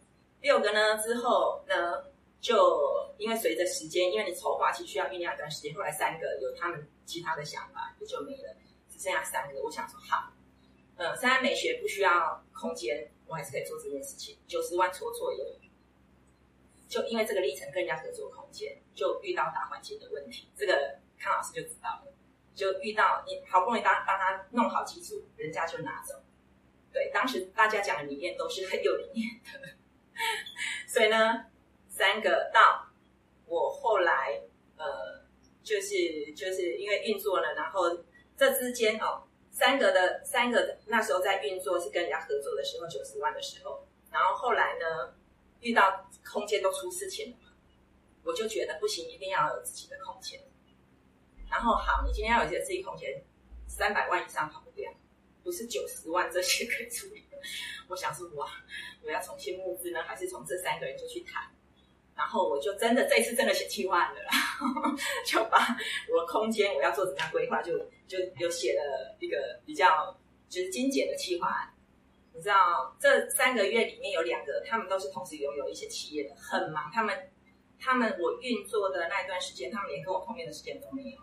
[0.41, 2.03] 六个呢之后呢，
[2.39, 2.55] 就
[3.17, 8.53] 因为随着时间，因为你筹划期需要酝酿一段时间，后来三个有他们其他的想法，也就没了，
[8.91, 9.61] 只剩下三个。
[9.63, 10.29] 我想说，好，
[10.97, 15.71] 呃，三美学不需要空间，我还是可以做这件事情，九十万绰绰有余。
[16.87, 22.13] 就因为这个历程跟人家合作空间，就遇到大环境的问题，这个康老师就知道了，
[22.53, 26.21] 就遇到你好不容易帮帮他弄好基础，人家就拿走。
[26.91, 29.69] 对，当时大家讲的理念都是很有理念的，
[30.87, 31.47] 所以呢，
[31.89, 32.87] 三个到
[33.47, 34.43] 我后来
[34.77, 35.25] 呃，
[35.63, 38.03] 就是就是因为运作了，然后
[38.37, 39.23] 这之间哦，
[39.53, 45.13] 三个的三个的那时候在运作是跟人家合作的时候九十万的时候，然后后来呢
[45.61, 47.37] 遇到空间都出事情了，
[48.23, 50.41] 我就觉得不行，一定要有自己的空间。
[51.49, 53.23] 然后好，你今天要有一个自己空间，
[53.67, 54.91] 三百万以上跑不掉。
[55.43, 57.37] 不是九十万这些可以处理的，
[57.89, 58.49] 我想说哇，
[59.03, 61.43] 我要重新募资呢，还是从这三个人就去谈？
[62.15, 64.31] 然后我就真的这次真的写计划案了啦，
[65.25, 65.57] 就把
[66.11, 70.15] 我的空间我要做怎样规划，就就有写了一个比较
[70.47, 71.69] 就是精简的计划案。
[72.35, 76.89] 你知道这三个月里面有两个，他们都是同时拥有一些企业的，很忙。
[76.91, 77.31] 他们
[77.79, 81.19] 他们我运作的那一段时间，他们连跟我碰面的时间都没有。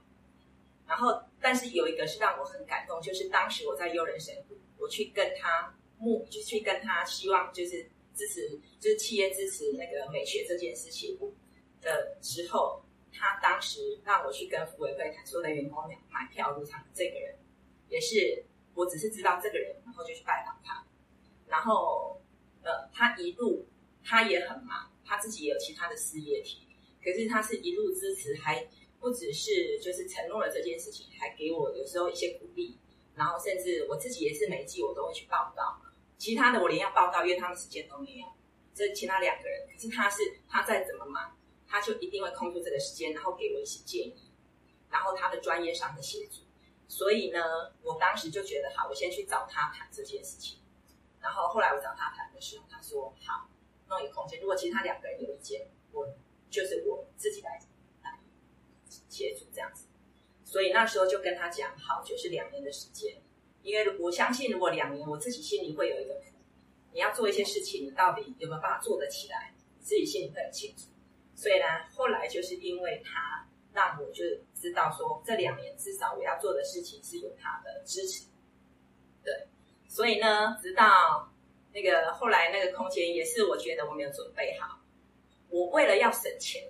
[0.87, 7.89] 然后，但是有一个是让我很感动，就是当时我在优人神谷，我去跟他募，就去跟他希望就是
[8.21, 11.19] 支持，就是企业支持那个美学这件事情
[11.81, 16.85] 的时候，他当时让我去跟福委会谈，所有的员工买票入场。
[16.93, 17.35] 这个人
[17.89, 18.45] 也是，
[18.75, 20.85] 我只是知道这个人，然后就去拜访他。
[21.47, 22.21] 然后，
[22.63, 23.67] 呃，他一路
[24.05, 26.67] 他也很忙，他自己也有其他的事业体，
[27.03, 28.69] 可是他是一路支持还。
[29.01, 32.77] 不只是就是承诺了这件事情，还给我有时候一些鼓励，
[33.15, 35.81] 然后甚至我自己也是每季我都会去报道。
[36.21, 38.27] 其他的我连要报道，约他们时间都没有。
[38.75, 41.35] 这其他两个人，可是他是他再怎么忙，
[41.67, 44.31] 他就一定会空出这个时间，然后给我一些建议，
[44.91, 46.43] 然后他的专业上的协助。
[46.87, 47.41] 所以呢，
[47.83, 50.61] 我当时就觉得好，我先去找他谈这件事情。
[51.21, 53.49] 然后后来我找他谈的时候，他说好，
[53.89, 54.39] 弄一个空间。
[54.41, 56.07] 如果其他两个人有意见，我
[56.51, 57.59] 就是我自己来
[58.03, 58.21] 来。
[59.09, 59.87] 协助这样子，
[60.45, 63.23] 所以那时候就跟他讲好，就是两年的时间，
[63.63, 66.15] 因为我相信如果两年，我自己心里会有一个。
[66.93, 70.89] 你要做一些事情，你到底有没有办法做得起来，自己心里会很清楚。
[71.37, 74.25] 所以呢，后来就是因为他让我就
[74.57, 78.25] 知道说，这两年至少我要做的事情是有他的支持。
[79.23, 79.47] 对，
[79.89, 81.33] 所以呢，直到
[81.73, 84.81] 那个后来那个空间也是我觉得我没有准备好，
[85.49, 86.61] 我为了要省钱。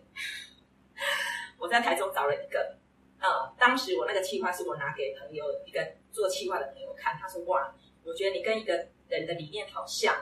[1.56, 2.76] 我在台中找了一个，
[3.20, 5.80] 呃，当时我那个计划是我拿给朋友一个
[6.12, 8.74] 做企划的朋友看，他说哇，我觉得你跟一个
[9.08, 10.14] 人的理念好像，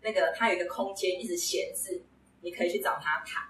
[0.00, 2.02] 那个他有一个空间一直闲置，
[2.40, 3.42] 你可以去找他谈。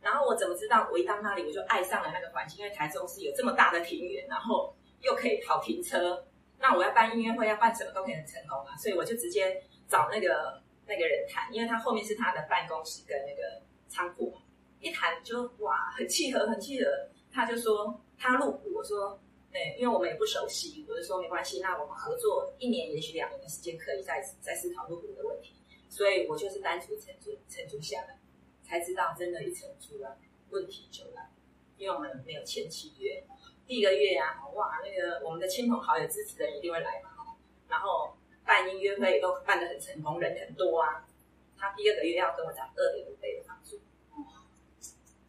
[0.00, 0.88] 然后我怎么知道？
[0.92, 6.24] 我一到那里我就爱上了那个环境，因为台中是有这么大的庭园，然后又可以好停车，
[6.58, 14.34] 那我要办音乐会要办什么都可以很成功啊，所以我就直接找那个那个人谈，因为他后面是他的办公室跟那个仓库。
[14.80, 16.88] 一谈就哇，很契合，很契合。
[17.32, 19.20] 他就说他入股，我说
[19.50, 25.54] 对，因为我们也不熟悉，我就说没关系，那我们合作一年也许两年的时间，可以再再思考入股的问题。
[25.88, 28.18] 所以我就是单纯承租承租下来，
[28.62, 30.18] 才知道真的，一承租了
[30.50, 31.30] 问题就来，
[31.78, 33.24] 因为我们没有签契约。
[33.66, 37.10] 第一个月啊，哇，那个我们的亲朋好友支持的人一定会来嘛，
[37.68, 41.06] 然后办音乐会都办得很成功，人很多啊。
[41.56, 43.80] 他第二个月要跟我涨二点五倍的房租，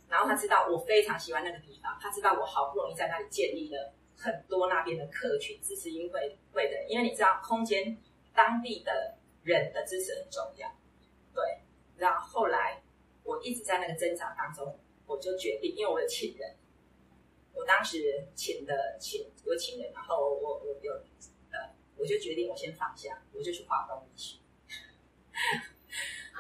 [0.08, 7.98] 然后他知道我非常喜欢那个地方，他知道我好不容易在那里建立了很多那边的客群支持音乐会的，因为你知道空间
[8.36, 9.16] 当地的。
[9.42, 10.70] 人的支持很重要，
[11.34, 11.42] 对。
[11.96, 12.84] 然后后来
[13.24, 16.56] 我一直在那个挣扎当中，我就决定，因为我有请人，
[17.54, 20.94] 我当时请的请有请人，然后我我有
[21.52, 24.40] 呃，我就决定我先放下，我就去华东去，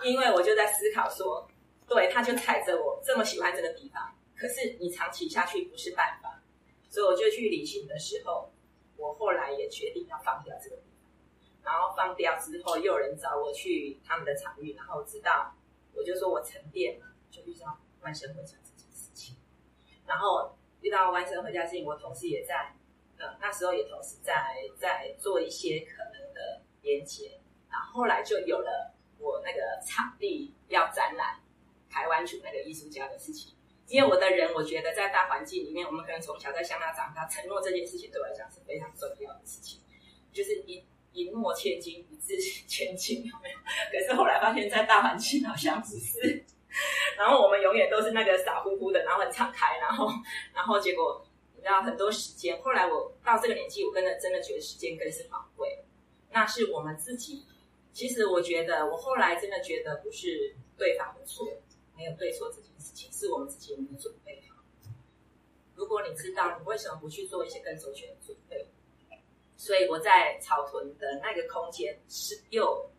[0.03, 1.49] 因为我就在思考说，
[1.87, 6.43] 对，他就踩着我这么喜欢这个地方，可是你长期下去不是办法，
[6.89, 8.51] 所以我就去旅行的时候，
[8.97, 10.77] 我后来也决定要放掉这个。
[11.61, 15.53] 然后放掉之后，又有人找我去他们的场域，然后知道，
[15.93, 19.35] 我就说我沉淀了，就遇到万生回家这件事情。
[20.07, 22.73] 然后遇到万生回家事情，我同时也在，
[23.17, 27.39] 呃，那时候也同时在在做一些可能的连接。
[27.69, 31.39] 然后后来就有了我那个场地要展览
[31.87, 33.53] 台湾组那个艺术家的事情。
[33.89, 39.81] 因为我的人，我觉得在大环境里面，我们可能从小在乡下长大，承诺这件事情对我来讲是非常重要的事情，
[40.31, 40.83] 就是一。
[41.11, 43.57] 一诺千金，一掷千金，有没有？
[43.91, 46.45] 可是后来发现，在大环境好像不是。
[47.17, 50.07] 然后我们永远都是那个傻乎乎的，然后很敞开，然后，
[50.53, 51.25] 然后结果
[51.55, 52.61] 你知道很多时间。
[52.61, 55.79] 后来我到这个年纪，我真的真的觉得时间更是宝贵。
[56.29, 57.43] 那是我们自己。
[57.91, 61.43] 其实我觉得，我后来真的觉得不是对方的错，
[61.97, 64.55] 没有对错这件事情，是我们自己有没有准备好。
[65.75, 68.67] 如果你知道，你为什么不去做一些更周全的准备？
[69.57, 72.89] 所以我在草屯的那个空间是又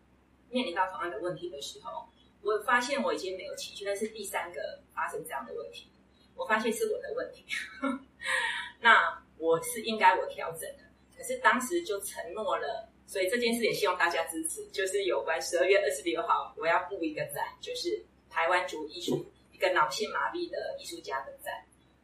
[0.49, 2.07] 面临到同样的问题的时候，
[2.41, 5.89] 我发现我已经没有情绪，那是第三个发生这样的问题。
[6.35, 7.45] 我发现是我的问题，
[8.79, 10.83] 那我是应该我调整的。
[11.15, 19.23] 可是当时就承诺了，所以这件事也希望大家支持，就是有关十二月二十六号我要布一个展，就是台湾族艺术
[19.61, 21.53] 跟脑性麻痹的艺术家的展。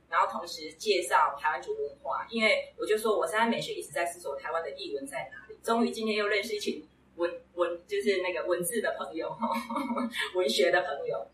[0.09, 5.57] 然后同时介绍台湾族文化，因为我就说我现在美学一直在思索台湾的艺文在哪里。
[5.61, 6.87] 终于今天又认识一群
[7.17, 9.35] 文文，就是那个文字的朋友，
[10.35, 11.27] 文学的朋友。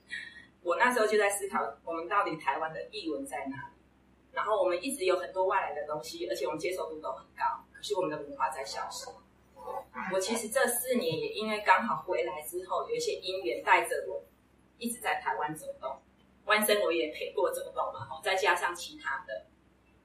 [0.63, 3.74] 我那时候就在思考，我们到底台湾的艺文在哪里？
[4.32, 9.05] 然后我们一直有很多外来的东西，而且我们接受度都很高，可是我们的文化在消失。
[10.11, 14.24] 我其实这四年也因为刚好回来之后，有一些因缘带着我
[14.80, 15.95] 一直在台湾走动。
[16.46, 19.46] 湾生我也陪过走动嘛，再加上其他的，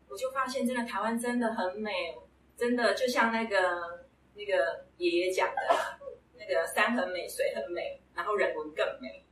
[0.08, 2.16] 我就发现真的台湾真的很美，
[2.56, 5.98] 真的就像那个那个爷爷讲的，
[6.36, 9.24] 那个山很美，水很美，然后人文更美。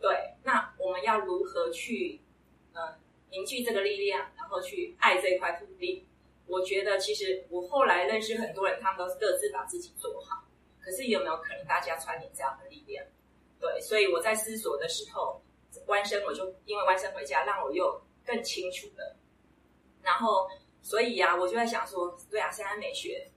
[0.00, 2.18] 对，那我们要如何去
[2.72, 2.80] 嗯
[3.30, 6.06] 凝聚这个力量，然后去爱这块土地？
[6.46, 10.42] 我觉得其实我后来认识很多人，他们都是各自把自己做好，
[10.80, 13.04] 可是有没有可能大家串联这样的力量？
[13.60, 15.42] 对，所以我在思索的时候。
[15.88, 19.16] 弯生，我就因为弯生回家，让我又更清楚了。
[20.02, 20.48] 然后，
[20.80, 23.30] 所以、啊，我就在想说，对啊，现在美学，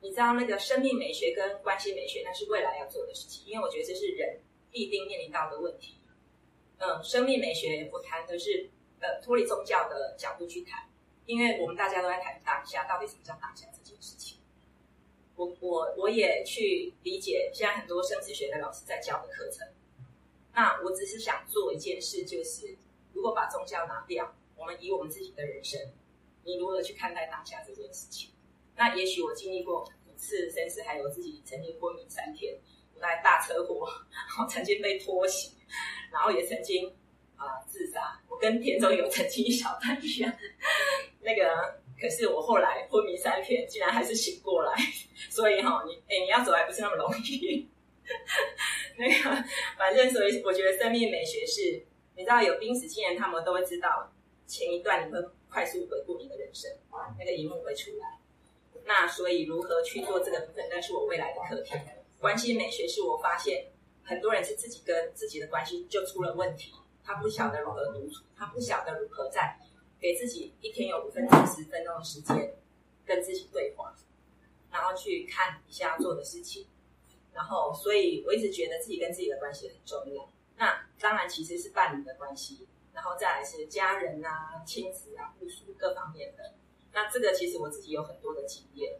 [0.00, 4.40] 你知道那个生命美学跟关系美学，那是未来要做的事情，因为我觉得这是人
[4.70, 5.96] 必定面临到的问题。
[6.78, 8.68] 嗯，生命美学我谈的是
[9.00, 10.88] 呃脱离宗教的角度去谈，
[11.26, 14.38] 因为我们大家都在谈当下，到底什么叫当下这件事情。
[15.36, 19.66] 我我我也去理解现在很多生死学的老师在教的课程。
[20.54, 22.76] 那我只是想做一件事，就是
[23.12, 25.80] 如果把宗教拿掉，我们以我们自己的人生，
[26.44, 28.30] 你如何去看待当下这件事情？
[28.76, 32.58] 那也许我经历过五次生死，还有自己曾经昏迷三天，
[32.94, 33.86] 我在大车祸，
[34.42, 35.52] 我曾经被拖行，
[36.12, 36.88] 然后也曾经
[37.36, 38.20] 啊、自杀。
[38.28, 40.32] 我跟田中有曾经一小段一样，
[41.20, 44.74] 那个可是我后来昏迷三天，竟然还是醒过来。
[45.30, 47.68] 所以哈，你哎，你要走还不是那么容易。
[48.98, 49.44] 那个，
[49.78, 51.84] 反正所以我觉得生命美学是，
[52.16, 54.12] 你知道有濒死亲人，他们都会知道
[54.46, 56.70] 前一段你会快速回顾你的人生，
[57.18, 58.18] 那个一幕会出来。
[58.84, 61.74] 那所以如何去做这个部分，那是我未来的课题。
[62.18, 63.64] 关系美学是我发现
[64.02, 66.72] 很多人是自己跟自己的关系就出了问题，
[67.04, 69.56] 他不晓得如何独处，他不晓得如何在
[70.00, 72.54] 给自己一天有五分钟、十分钟的时间
[73.06, 73.94] 跟自己对话，
[74.70, 76.66] 然后去看一下做的事情。
[77.32, 80.28] 然后，所以我一直觉得自己跟自己的关系很重要。
[80.56, 86.54] 那当然，其实是伴侣的关系，然后再来是家人啊、亲子啊、部属各方面的。
[86.92, 88.98] 那这个其实我自己有很多的经验。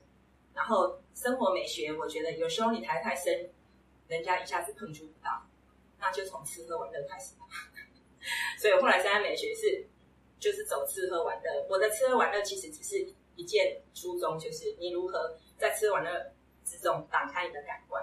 [0.52, 3.50] 然后生活美学，我觉得有时候你抬太深，
[4.08, 5.46] 人家一下子碰触不到，
[5.98, 7.46] 那就从吃喝玩乐开始吧。
[8.58, 9.86] 所以后来三安美学是
[10.38, 11.66] 就是走吃喝玩乐。
[11.68, 16.32] 我的吃喝玩乐其实只是一件初衷，就是你如何在吃喝玩乐
[16.64, 18.02] 之中打开你的感官，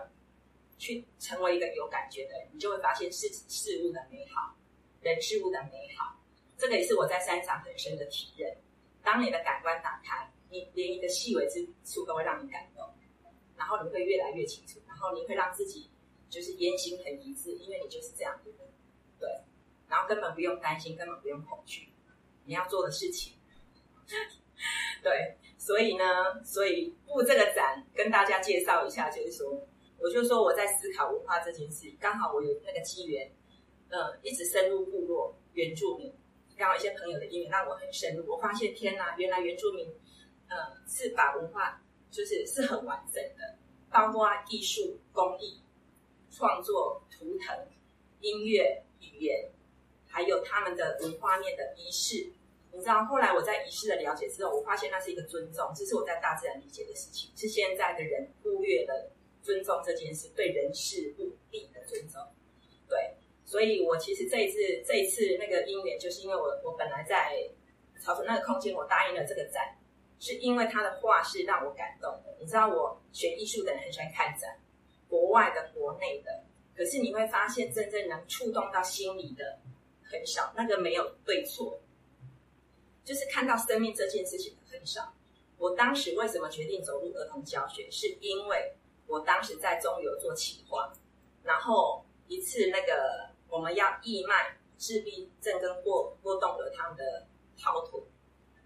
[0.77, 4.55] 去成为一个有感觉的人，你就会发现事事物的美好，
[5.01, 6.15] 人事物的美好。
[6.57, 8.57] 这个也是我在山上很深的体验。
[9.03, 12.83] 当你的感官打开，你连一个细微之处都会让你感动，
[13.55, 15.89] 然后你会越来越清楚，然后你会让自己
[16.29, 18.59] 就是言行很一致，因为你就是这样的人，
[19.19, 19.29] 对。
[19.87, 21.87] 然后根本不用担心，根本不用恐惧，
[22.43, 23.33] 你要做的事情，
[25.01, 25.37] 对。
[25.57, 29.67] 所以呢，所以布这个展跟大家介绍一下，就是说，
[29.99, 33.31] 我就说我在思考文化这件事，刚好我有那个机缘，
[33.89, 36.13] 呃，一直深入部落原住民。
[36.55, 39.87] 刚好一些朋友的因缘让我很深入，我发现天呐，原来原住民，
[40.47, 40.55] 呃，
[40.87, 43.55] 是把文化就是是很完整的，
[43.91, 45.61] 包括艺术、工艺、
[46.31, 47.67] 创作、图腾、
[48.21, 49.51] 音乐、语言，
[50.07, 52.31] 还有他们的文化面的仪式。
[52.71, 59.11] 你知道，后来我在仪式的了解之后，我发现那是一个尊重，这是我在大自然理解的事情，是现在的人忽略了
[59.47, 62.21] 尊重这件事，对人事物地的尊重，
[62.89, 63.15] 对。
[63.45, 67.49] 所以，我其实这一次这一次那个因缘，就是因为我我本来在
[67.97, 69.63] 草屯那个空间，我答应了这个展，
[70.19, 72.35] 是因为他的画是让我感动的。
[72.41, 74.59] 你知道，我学艺术的人很喜欢看展，
[75.07, 76.43] 国外的、国内的，
[76.75, 79.59] 可是你会发现，真正能触动到心里的
[80.03, 80.51] 很少。
[80.57, 81.79] 那个没有对错，
[83.05, 85.13] 就是看到生命这件事情的很少。
[85.57, 88.73] 我当时为什么决定走入儿童教学，是因为
[89.07, 90.91] 我当时在中油做企划，
[91.43, 93.27] 然后一次那个。
[93.49, 97.25] 我们要义卖自闭症跟过过动儿他们的
[97.57, 98.05] 陶土，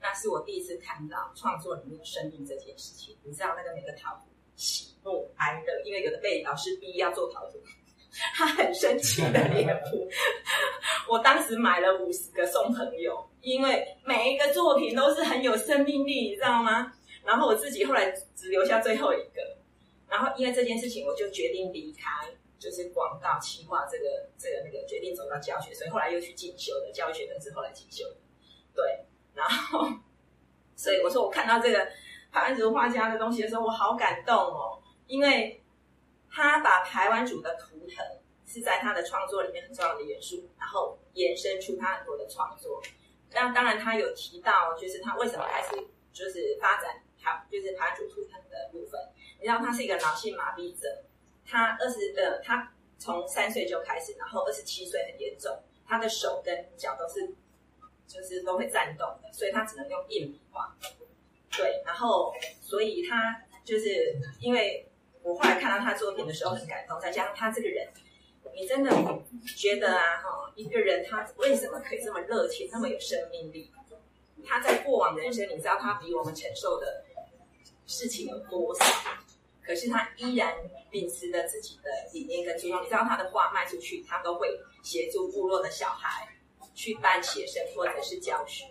[0.02, 3.16] 那是我第一次看到创作里面生命这件事情。
[3.22, 4.24] 你知道那个每个陶土
[4.56, 7.62] 喜怒哀乐，因为有的被老师逼要做陶土，
[8.34, 10.10] 他很生气的脸谱。
[11.08, 16.92] 我当时买了五十个送朋友，因为每一个作品都是很有生命力，你知道吗？
[17.24, 19.58] 然后我自己后来只留下最后一个，
[20.12, 22.30] 然后因为这件事情，我就决定离开。
[22.62, 28.06] 就是广告企划这个这个那个决定走到教学，所以后来又去进修的教学的之后来进修，
[28.76, 29.04] 对，
[29.34, 29.90] 然后
[30.76, 31.88] 所以我说我看到这个
[32.32, 35.60] 排湾族画家的东西的时候，我好感动哦，因为
[36.30, 38.06] 他把排湾族的图腾
[38.46, 42.80] 是在他的创作里面很重要的元素，然后延伸出他很多的创作。
[43.32, 45.70] 那当然他有提到，就是他为什么开始
[46.14, 49.02] 就是发展他就是排湾族图腾的部分，
[49.42, 51.04] 你知道他是一个脑性麻痹者。
[51.44, 57.34] 他二十呃，他从三岁就开始，然后二十七岁很严重，他的手跟脚都是
[58.08, 60.78] 就是都会颤动的，所以他只能用硬笔画。
[61.58, 64.88] 对，然后所以他就是因为
[65.24, 67.90] 我后来看到他作品的时候很感动，再加上他这个人，
[68.54, 68.92] 你真的
[69.58, 73.72] 觉得啊，哈，一个人他为什么可以这么热情，这么有生命力？
[74.46, 77.04] 他在过往的人生，你知道他比我们承受的
[77.88, 78.86] 事情有多少？
[79.64, 80.56] 可是他依然
[80.90, 82.82] 秉持着自己的理念跟初衷。
[82.82, 86.28] 你知道他的画卖出去，他都会协助部落的小孩
[86.74, 88.66] 去办写生或者是教学，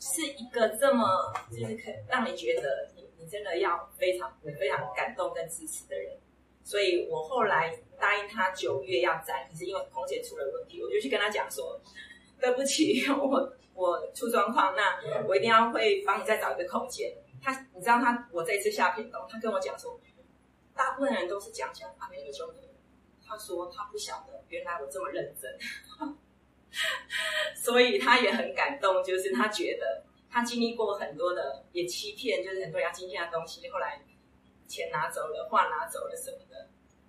[0.00, 6.18] 是一个这么就是可让你觉得你你真的要非常非常感动跟支持的人。
[6.62, 11.80] 所以我后来答应他九月要展，可是因为空间出了问题，我就去跟他讲说，
[12.38, 17.12] 对不起，我我出状况，那我一定要会帮你再找一个空间。
[17.42, 19.98] 他，你知道他，我这一次下片东，他跟我讲说，
[20.74, 22.68] 大部分人都是讲讲阿美尼兄弟，
[23.26, 25.58] 他说他不晓得原来我这么认真，
[27.56, 34.02] 所以他也很感动，就是他觉得他经历过很多的也欺骗，就是很多要金钱的东西，后来
[34.68, 36.68] 钱拿走了，画拿走了什么的，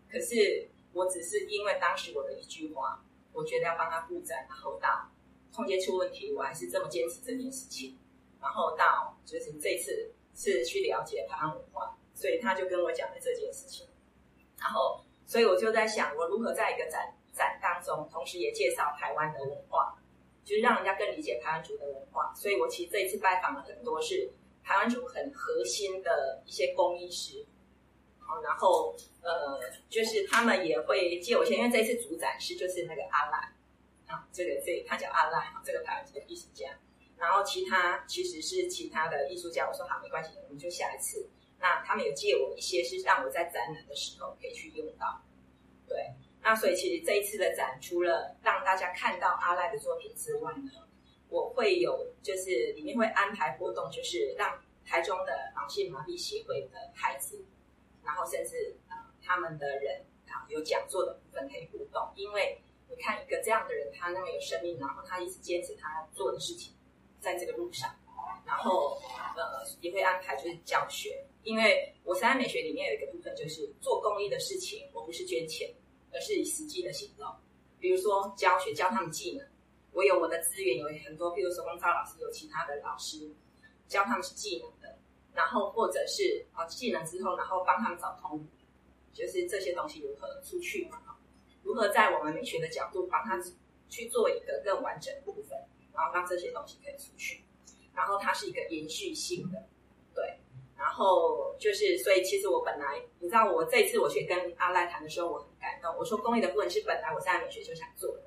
[0.09, 3.03] 可是我只是因为当时我的一句话，
[3.33, 5.11] 我觉得要帮他布展，然后到
[5.53, 7.97] 空间出问题，我还是这么坚持这件事情，
[8.39, 10.13] 然后到就是这次。
[10.41, 13.87] 是去了解台湾文化，所以他就跟我讲了这件事情。
[14.57, 19.95] 然后，所以我就在想，我如何在一个展展当中，同时也介绍台湾的文化，
[20.43, 22.33] 就是让人家更理解台湾族的文化。
[22.35, 24.31] 所以我其实这一次拜访了很多是
[24.63, 27.45] 台湾族很核心的一些工艺师，
[28.43, 33.37] 然后呃，就是他们也会借我钱，因为这次主展示就是那个阿赖
[34.07, 36.67] 啊，这个这、他叫阿赖，这个台湾族的艺术家。
[37.21, 41.29] 然后其他其实是其他的艺术家，我说好没关系，我们就下一次。
[41.59, 45.21] 那他们有借我一些，是让我在展览的时候可以去用到。
[45.87, 46.11] 对，
[46.41, 50.71] 那所以其实这一次的展，除了让大家看到阿赖的作品之外呢，
[51.29, 57.39] 我会有就是里面会安排活动，就是让台中的脑性麻痹协会的孩子，
[58.03, 58.75] 然后甚至、
[59.23, 62.59] 他们的人啊有讲座的部分可以互动，因为
[62.89, 66.73] 你看一个这样的人，他那么有生命，然后他一直坚持他做的事情，
[67.21, 67.89] 在这个路上，
[68.45, 68.97] 然后
[69.37, 75.71] 呃也会安排就是教学，因为我三美学里面有一个部分就是做公益的事情，我不是捐钱，
[76.11, 77.25] 而是以实际的行动。
[77.79, 79.47] 比如说教学教他们技能，
[79.93, 83.31] 我有我的资源有很多，比如说手工皂老师，有其他的老师
[83.87, 84.97] 教他们是技能的，
[85.33, 88.45] 然后或者是啊技能之后，然后帮他们找通，
[89.13, 90.99] 就是这些东西如何出去嘛？
[91.63, 93.39] 如何在我们美学的角度帮他
[93.87, 95.57] 去做一个更完整的部分，
[96.01, 97.43] 然后让这些东西可以出去，
[97.93, 99.63] 然后它是一个延续性的，
[100.15, 100.39] 对。
[100.75, 105.95] 然后就是，所以其实我本来，你知道，我这次我去跟阿赖谈的时候，我很感动。
[105.95, 108.23] 我说公益的部分是本来我在美学就想做的，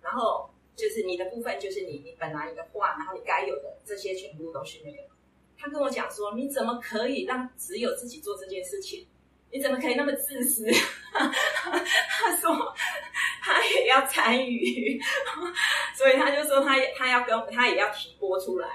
[0.00, 4.98] 然后就是你的部分，就是你你本来你的画，然后你该有的这些全部都是那个。
[5.58, 9.08] 他跟我讲说，你怎么可以让只有自己做这件事情？
[9.50, 10.64] 你怎么可以那么自私？
[11.12, 12.74] 他说
[13.92, 14.98] 要参与，
[15.94, 18.68] 所以他就说他他要跟他也要提拨出来，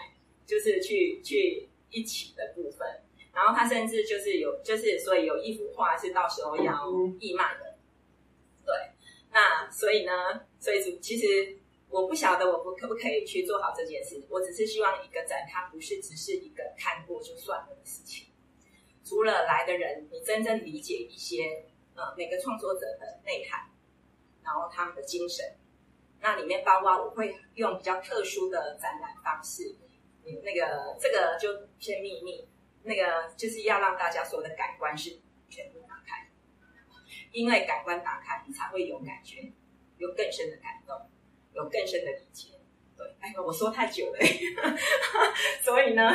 [0.45, 1.67] 就是去去。
[1.89, 2.85] 一起的部分，
[3.33, 6.85] 然后他甚至就是有，就是所以有一幅画是到时候要
[7.17, 7.77] 义卖的，
[8.65, 8.75] 对。
[9.31, 10.11] 那所以呢，
[10.59, 11.57] 所以其实
[11.87, 18.27] 我不晓得我不可不可以去做好这件事，我只是希望一个展，它不是只是一个看过就算了的事情。
[19.05, 21.63] 除了来的人，你真正理解一些
[21.95, 23.61] 呃每个创作者的内涵，
[24.47, 25.45] 然后他们的精神，
[26.21, 29.75] 那里面包括我会用比较特殊的展览方式。
[30.43, 32.47] 那个这个就偏秘密，
[32.83, 35.19] 那个就是要让大家所有的感官是
[35.49, 36.29] 全部打开，
[37.31, 39.51] 因为感官打开，你才会有感觉，
[39.97, 41.09] 有更深的感动，
[41.53, 42.59] 有更深的理解。
[42.97, 44.19] 对，哎，我说太久了，
[45.63, 46.11] 所以呢，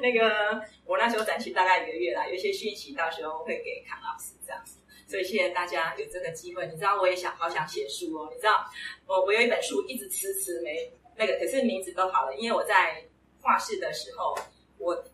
[0.00, 4.80] 那个我那时候展期大概一个月啦，有些讯息到时候会给康老师这样子。
[5.06, 6.66] 所以谢谢大家有这个机会。
[6.66, 8.64] 你知道我也想好想写书哦，你知道
[9.06, 13.04] 我我有一本书一直迟迟没那个，可是名字都好了，因为我在。
[13.42, 14.36] 画室的时候，
[14.76, 15.04] 我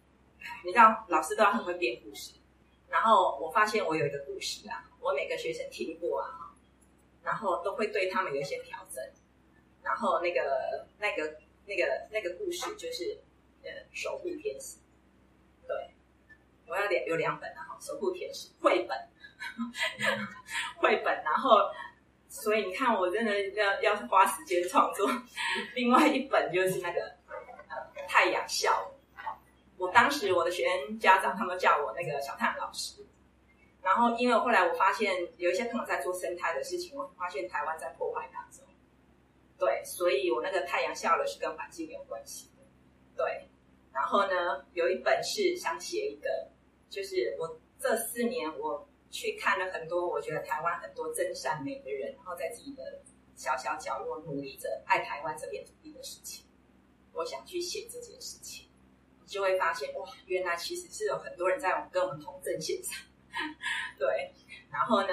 [0.64, 2.32] 你知道老师都要很会编故事，
[2.88, 6.56] 然后我发现我有一个故事啊，我每个学生听过啊，
[7.22, 9.04] 然后都会对他们有一些调整，
[9.82, 11.36] 然后那个那个
[11.66, 13.18] 那个那个故事就是
[13.64, 14.78] 呃守护天使，
[15.68, 15.90] 对，
[16.66, 18.96] 我要两有两本啊，守护天使绘本，
[20.76, 21.70] 绘本，然后
[22.28, 25.08] 所以你看我真的要要花时间创作，
[25.74, 27.92] 另外一本就是那个呃。
[28.08, 28.92] 太阳笑，
[29.78, 33.02] 我当时我的学生家长他们叫我那个小太阳老师，
[33.80, 38.66] 然后因为后来我发现有一些朋友在做生态的事情，我发现台湾在破坏当中，
[39.58, 42.62] 对，所以我那个太阳笑了是跟环境有关系的，
[43.16, 43.48] 对，
[43.94, 46.28] 然后呢，有一本是想写一个，
[46.90, 52.98] 就是我这四年我去看了很多，我觉得台湾很多真善美的人，然后在自己的
[53.36, 56.44] 小小角落努力着爱台湾这片土地的事情。
[57.12, 58.66] 我想去写这件事情，
[59.20, 62.98] 你就会发现哇，原来其实是有很多人在跟我们同阵线上。
[63.98, 64.32] 对，
[64.70, 65.08] 然后呢，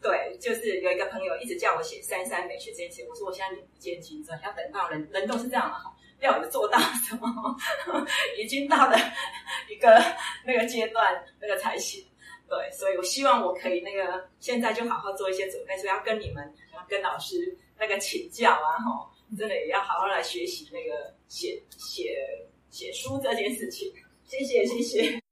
[0.00, 7.28] 对，就是有一个朋友一直叫我写三三美学这件事，我说我现在眼不见经传，要等到人人都是这样的哈，要有做到什么，
[8.38, 8.96] 已经到了
[9.68, 10.00] 一个
[10.46, 12.06] 那个阶段，那个才行。
[12.48, 19.08] 对，所以我希望我可以那个现在就好好做一些准备，所以要跟你们，要跟老师那个请教啊，吼。
[19.36, 22.16] 真的也要好好来学习那个写写
[22.70, 23.92] 写书这件事情，
[24.24, 25.22] 谢谢谢谢。